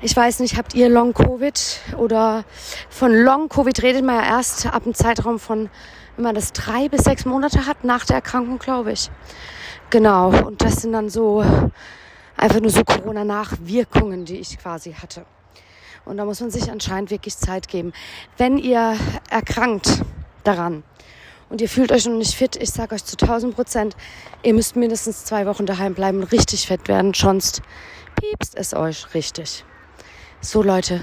ich 0.00 0.16
weiß 0.16 0.40
nicht, 0.40 0.56
habt 0.56 0.74
ihr 0.74 0.88
Long 0.88 1.14
Covid 1.14 1.80
oder 1.96 2.44
von 2.90 3.12
Long 3.12 3.48
Covid 3.48 3.82
redet 3.82 4.04
man 4.04 4.16
ja 4.16 4.36
erst 4.36 4.66
ab 4.66 4.82
einem 4.84 4.94
Zeitraum 4.94 5.38
von, 5.38 5.70
wenn 6.16 6.24
man 6.24 6.34
das 6.34 6.52
drei 6.52 6.88
bis 6.88 7.04
sechs 7.04 7.24
Monate 7.24 7.66
hat 7.66 7.84
nach 7.84 8.04
der 8.04 8.16
Erkrankung, 8.16 8.58
glaube 8.58 8.92
ich. 8.92 9.10
Genau. 9.90 10.28
Und 10.28 10.62
das 10.62 10.82
sind 10.82 10.92
dann 10.92 11.08
so 11.08 11.44
einfach 12.36 12.60
nur 12.60 12.70
so 12.70 12.84
Corona-Nachwirkungen, 12.84 14.24
die 14.24 14.38
ich 14.38 14.58
quasi 14.58 14.92
hatte. 14.92 15.24
Und 16.04 16.16
da 16.16 16.24
muss 16.24 16.40
man 16.40 16.50
sich 16.50 16.70
anscheinend 16.70 17.10
wirklich 17.10 17.36
Zeit 17.36 17.68
geben. 17.68 17.92
Wenn 18.36 18.58
ihr 18.58 18.96
erkrankt 19.30 20.02
daran 20.42 20.82
und 21.48 21.60
ihr 21.60 21.68
fühlt 21.68 21.92
euch 21.92 22.06
noch 22.06 22.16
nicht 22.16 22.34
fit, 22.34 22.56
ich 22.56 22.70
sage 22.70 22.94
euch 22.94 23.04
zu 23.04 23.16
1000 23.16 23.54
Prozent, 23.54 23.96
ihr 24.42 24.54
müsst 24.54 24.74
mindestens 24.74 25.24
zwei 25.24 25.46
Wochen 25.46 25.66
daheim 25.66 25.94
bleiben 25.94 26.18
und 26.18 26.32
richtig 26.32 26.66
fett 26.66 26.88
werden, 26.88 27.14
sonst 27.14 27.62
piepst 28.16 28.56
es 28.56 28.74
euch 28.74 29.14
richtig. 29.14 29.64
So 30.40 30.60
Leute, 30.60 31.00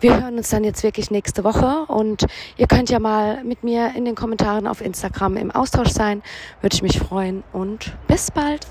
wir 0.00 0.18
hören 0.18 0.38
uns 0.38 0.48
dann 0.48 0.64
jetzt 0.64 0.82
wirklich 0.82 1.10
nächste 1.10 1.44
Woche 1.44 1.84
und 1.88 2.26
ihr 2.56 2.66
könnt 2.66 2.88
ja 2.88 2.98
mal 2.98 3.44
mit 3.44 3.62
mir 3.62 3.92
in 3.94 4.06
den 4.06 4.14
Kommentaren 4.14 4.66
auf 4.66 4.80
Instagram 4.80 5.36
im 5.36 5.50
Austausch 5.50 5.90
sein. 5.90 6.22
Würde 6.62 6.74
ich 6.74 6.82
mich 6.82 6.98
freuen 6.98 7.44
und 7.52 7.92
bis 8.08 8.30
bald. 8.30 8.66